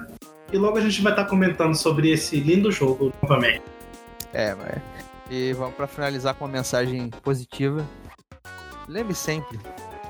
[0.52, 3.62] E logo a gente vai estar comentando sobre esse lindo jogo novamente.
[4.34, 4.76] É, mas.
[5.30, 7.84] E vamos pra finalizar com uma mensagem positiva.
[8.86, 9.58] Lembre sempre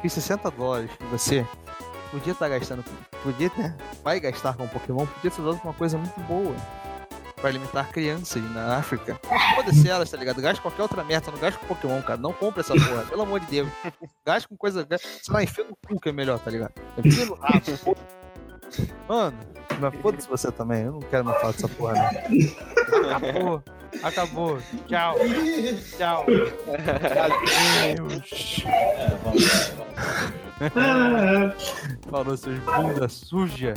[0.00, 1.46] que 60 dólares que você
[2.10, 2.84] podia estar gastando,
[3.22, 3.76] podia, né?
[4.02, 6.54] Vai gastar com Pokémon, podia ser usado com uma coisa muito boa.
[7.36, 9.20] Pra alimentar crianças na África.
[9.54, 10.42] Foda-se elas, tá ligado?
[10.42, 12.18] Gaste qualquer outra merda, não gaste com Pokémon, cara.
[12.18, 13.68] Não compre essa porra, pelo amor de Deus.
[14.26, 14.84] Gaste com coisa.
[14.98, 16.72] Sei lá, enfia no cu que é melhor, tá ligado?
[17.04, 17.96] Enfia no rabo.
[19.08, 19.38] Mano,
[19.78, 20.82] mas foda-se você também.
[20.82, 23.14] Eu não quero mais falar dessa porra, não.
[23.14, 23.62] Acabou.
[24.02, 24.58] Acabou.
[24.86, 25.16] Tchau.
[25.96, 26.26] Tchau.
[27.82, 28.64] Adeus.
[30.60, 32.10] É.
[32.10, 33.74] Falou, seus bunda suja.